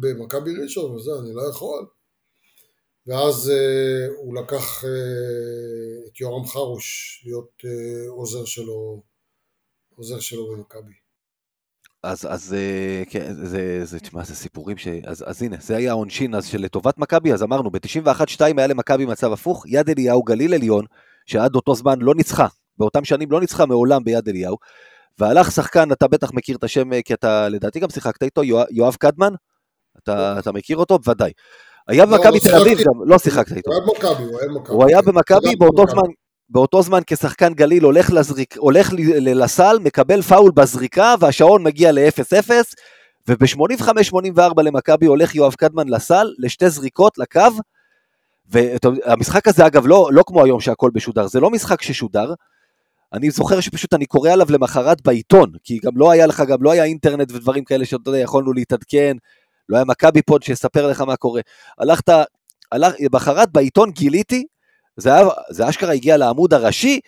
[0.00, 1.86] במכבי ראשון וזה, אני לא יכול.
[3.06, 9.02] ואז אה, הוא לקח אה, את יורם חרוש להיות אה, עוזר שלו,
[9.96, 10.92] עוזר שלו במכבי.
[12.02, 14.88] אז, אז אה, כן, זה, זה, תשמע, זה סיפורים ש...
[15.04, 19.32] אז, אז הנה, זה היה העונשין אז שלטובת מכבי, אז אמרנו, ב-91-2 היה למכבי מצב
[19.32, 20.84] הפוך, יד אליהו גליל עליון,
[21.26, 22.46] שעד אותו זמן לא ניצחה,
[22.78, 24.56] באותם שנים לא ניצחה מעולם ביד אליהו,
[25.18, 29.34] והלך שחקן, אתה בטח מכיר את השם, כי אתה לדעתי גם שיחקת איתו, יואב קדמן?
[30.02, 30.98] אתה, אתה מכיר אותו?
[30.98, 31.32] בוודאי.
[31.88, 33.70] היה לא, במכבי תל אביב גם, לא שיחקת איתו.
[34.68, 36.08] הוא היה במכבי באותו זמן,
[36.48, 38.90] באותו זמן כשחקן גליל הולך, לזריק, הולך
[39.20, 42.50] לסל, מקבל פאול בזריקה והשעון מגיע ל-0-0
[43.28, 47.40] וב-85-84 למכבי הולך יואב קדמן לסל לשתי זריקות לקו
[48.50, 52.34] והמשחק הזה אגב לא, לא כמו היום שהכל משודר, זה לא משחק ששודר,
[53.12, 56.70] אני זוכר שפשוט אני קורא עליו למחרת בעיתון, כי גם לא היה לך, גם לא
[56.70, 59.16] היה אינטרנט ודברים כאלה שאתה יודע, יכולנו להתעדכן,
[59.68, 61.40] לא היה מכבי פוד שיספר לך מה קורה.
[61.78, 62.08] הלכת,
[62.72, 64.44] הלך, מחרת בעיתון גיליתי,
[64.96, 67.00] זה, היה, זה אשכרה הגיע לעמוד הראשי,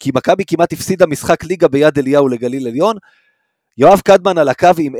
[0.00, 2.96] כי מכבי כמעט הפסידה משחק ליגה ביד אליהו לגליל עליון.
[3.78, 4.98] יואב קדמן על הקו עם 0-0,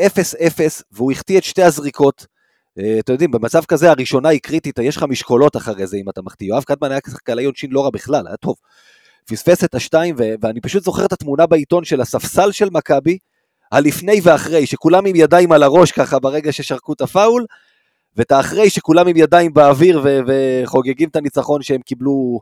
[0.93, 2.27] והוא החטיא את שתי הזריקות.
[2.79, 6.23] אה, אתם יודעים, במצב כזה הראשונה היא קריטית, יש לך משקולות אחרי זה אם אתה
[6.23, 6.47] מחטיא.
[6.47, 8.57] יואב קדמן היה כשחקן עונשין לא רע בכלל, היה טוב.
[9.27, 13.19] פספס את השתיים, ו- ואני פשוט זוכר את התמונה בעיתון של הספסל של מכבי,
[13.73, 17.47] הלפני ואחרי, שכולם עם ידיים על הראש ככה ברגע ששרקו את הפאול,
[18.17, 22.41] ואת האחרי שכולם עם ידיים באוויר ו- וחוגגים את הניצחון שהם קיבלו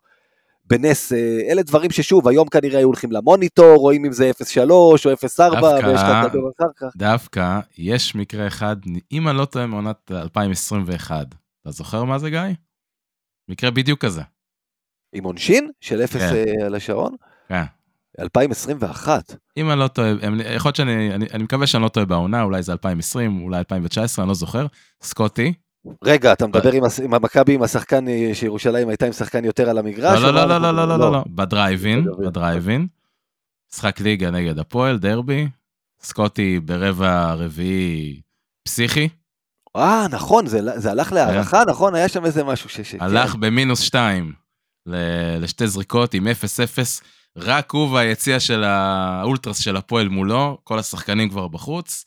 [0.66, 1.12] בנס.
[1.12, 5.04] אה, אלה דברים ששוב, היום כנראה היו הולכים למוניטור, רואים אם זה 0.3 או 0.4,
[5.04, 6.96] ויש לך לדבר אחר כך.
[6.96, 8.76] דווקא, יש מקרה אחד,
[9.12, 11.26] אם אני לא טועה מעונת 2021,
[11.62, 12.40] אתה זוכר מה זה גיא?
[13.48, 14.22] מקרה בדיוק כזה.
[15.14, 16.34] עם עונשין של אפס כן.
[16.34, 17.14] אה, על השעון?
[17.48, 17.64] כן.
[18.20, 19.36] 2021.
[19.56, 20.10] אם אני לא טועה,
[20.54, 24.22] יכול להיות שאני, אני, אני מקווה שאני לא טועה בעונה, אולי זה 2020, אולי 2019,
[24.22, 24.66] אני לא זוכר.
[25.02, 25.52] סקוטי.
[26.05, 26.70] רגע, אתה מדבר
[27.02, 30.20] עם המכבי, עם השחקן, אה, שירושלים הייתה עם שחקן יותר על המגרש?
[30.20, 31.12] לא, לא, לא, לא, לא, לא, לא, לא.
[31.12, 31.24] לא.
[31.27, 32.86] בדרייבין, בדרייבין.
[33.73, 35.48] משחק ליגה נגד הפועל, דרבי.
[36.02, 38.20] סקוטי ברבע רביעי
[38.65, 39.09] פסיכי.
[39.77, 41.15] אה, נכון, זה, הלך כן.
[41.15, 41.94] להערכה, נכון?
[41.94, 42.81] היה שם איזה משהו ש...
[42.81, 42.98] כן.
[43.01, 44.32] הלך במינוס שתיים
[45.40, 46.31] לשתי זריקות עם 0-0,
[47.36, 52.05] רק הוא והיציע של האולטרס של הפועל מולו, כל השחקנים כבר בחוץ.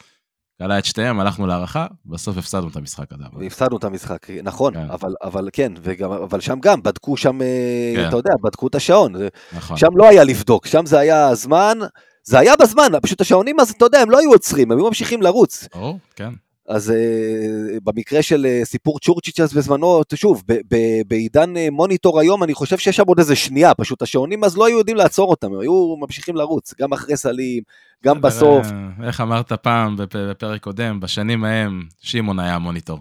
[0.61, 3.45] קלה את שתיהם, הלכנו להערכה, בסוף הפסדנו את המשחק הזה.
[3.45, 4.89] הפסדנו את המשחק, נכון, כן.
[4.89, 8.07] אבל, אבל כן, וגם, אבל שם גם בדקו שם, אה, כן.
[8.07, 9.13] אתה יודע, בדקו את השעון.
[9.57, 9.77] נכון.
[9.77, 11.77] שם לא היה לבדוק, שם זה היה הזמן,
[12.23, 15.21] זה היה בזמן, פשוט השעונים, אז אתה יודע, הם לא היו עוצרים, הם היו ממשיכים
[15.21, 15.67] לרוץ.
[15.73, 16.33] או, כן.
[16.67, 20.43] אז uh, במקרה של uh, סיפור צ'ורצ'יץ' בזמנו, שוב,
[21.07, 24.65] בעידן uh, מוניטור היום, אני חושב שיש שם עוד איזה שנייה, פשוט השעונים אז לא
[24.65, 27.63] היו יודעים לעצור אותם, היו ממשיכים לרוץ, גם אחרי סלים,
[28.03, 28.67] גם בסוף.
[29.03, 32.99] איך אמרת פעם בפרק קודם, בשנים ההם, שמעון היה מוניטור.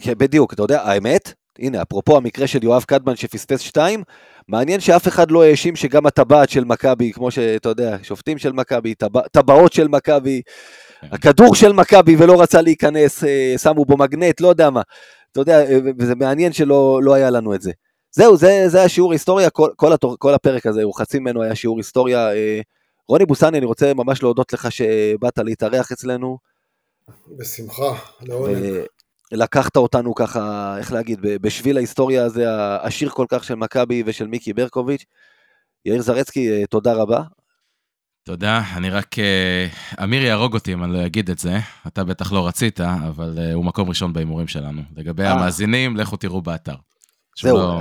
[0.00, 4.02] כן, בדיוק, אתה יודע, האמת, הנה, אפרופו המקרה של יואב קדמן שפספס שתיים,
[4.48, 8.94] מעניין שאף אחד לא האשים שגם הטבעת של מכבי, כמו שאתה יודע, שופטים של מכבי,
[9.32, 10.42] טבעות של מכבי.
[11.12, 14.82] הכדור של מכבי ולא רצה להיכנס, אה, שמו בו מגנט, לא יודע מה.
[15.32, 17.72] אתה יודע, אה, וזה מעניין שלא לא היה לנו את זה.
[18.12, 21.42] זהו, זה, זה היה שיעור היסטוריה, כל, כל, התור, כל הפרק הזה, הוא חצי ממנו
[21.42, 22.32] היה שיעור היסטוריה.
[22.32, 22.60] אה,
[23.08, 26.38] רוני בוסני, אני רוצה ממש להודות לך שבאת להתארח אצלנו.
[27.38, 28.56] בשמחה, לעונג.
[29.32, 34.52] לקחת אותנו ככה, איך להגיד, בשביל ההיסטוריה הזה, העשיר כל כך של מכבי ושל מיקי
[34.52, 35.04] ברקוביץ'.
[35.84, 37.22] יאיר זרצקי, תודה רבה.
[38.26, 39.18] תודה, אני רק...
[39.18, 39.66] אה,
[40.04, 43.52] אמיר יהרוג אותי אם אני לא אגיד את זה, אתה בטח לא רצית, אבל אה,
[43.52, 44.82] הוא מקום ראשון בהימורים שלנו.
[44.96, 45.32] לגבי אה.
[45.32, 46.74] המאזינים, לכו תראו באתר.
[47.42, 47.80] זהו, לא...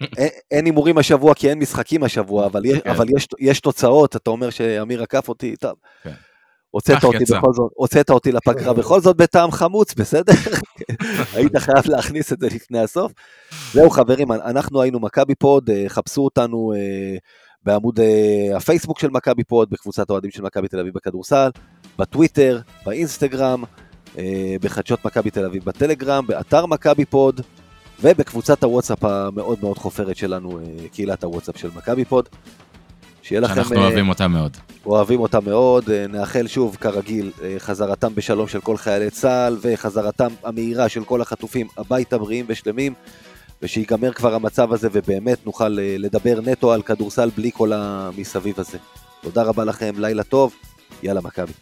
[0.50, 2.90] אין הימורים השבוע כי אין משחקים השבוע, אבל, יש, כן.
[2.90, 5.74] אבל יש, יש תוצאות, אתה אומר שאמיר עקף אותי, טוב.
[6.02, 6.12] כן.
[6.70, 7.38] הוצאת אותי יצא.
[7.38, 10.32] בכל זאת, הוצאת אותי לפגרה בכל זאת בטעם חמוץ, בסדר?
[11.34, 13.12] היית חייב להכניס את זה לפני הסוף.
[13.72, 16.72] זהו חברים, אנחנו היינו מכבי פוד, חפשו אותנו
[17.64, 21.50] בעמוד אה, הפייסבוק של מכבי פוד, בקבוצת האוהדים של מכבי תל אביב בכדורסל,
[21.98, 23.64] בטוויטר, באינסטגרם,
[24.14, 24.18] אה,
[24.60, 27.40] בחדשות מכבי תל אביב בטלגרם, באתר מכבי פוד,
[28.02, 32.28] ובקבוצת הוואטסאפ המאוד מאוד חופרת שלנו, uh, קהילת הוואטסאפ של מכבי פוד.
[33.22, 33.54] שיהיה לכם...
[33.54, 34.56] שאנחנו אוהבים אותה מאוד.
[34.86, 41.04] אוהבים אותה מאוד, נאחל שוב, כרגיל, חזרתם בשלום של כל חיילי צה"ל, וחזרתם המהירה של
[41.04, 42.94] כל החטופים הביתה בריאים ושלמים,
[43.64, 48.78] ושיגמר כבר המצב הזה, ובאמת נוכל לדבר נטו על כדורסל בלי כל המסביב הזה.
[49.22, 50.54] תודה רבה לכם, לילה טוב,
[51.02, 51.52] יאללה מכבי.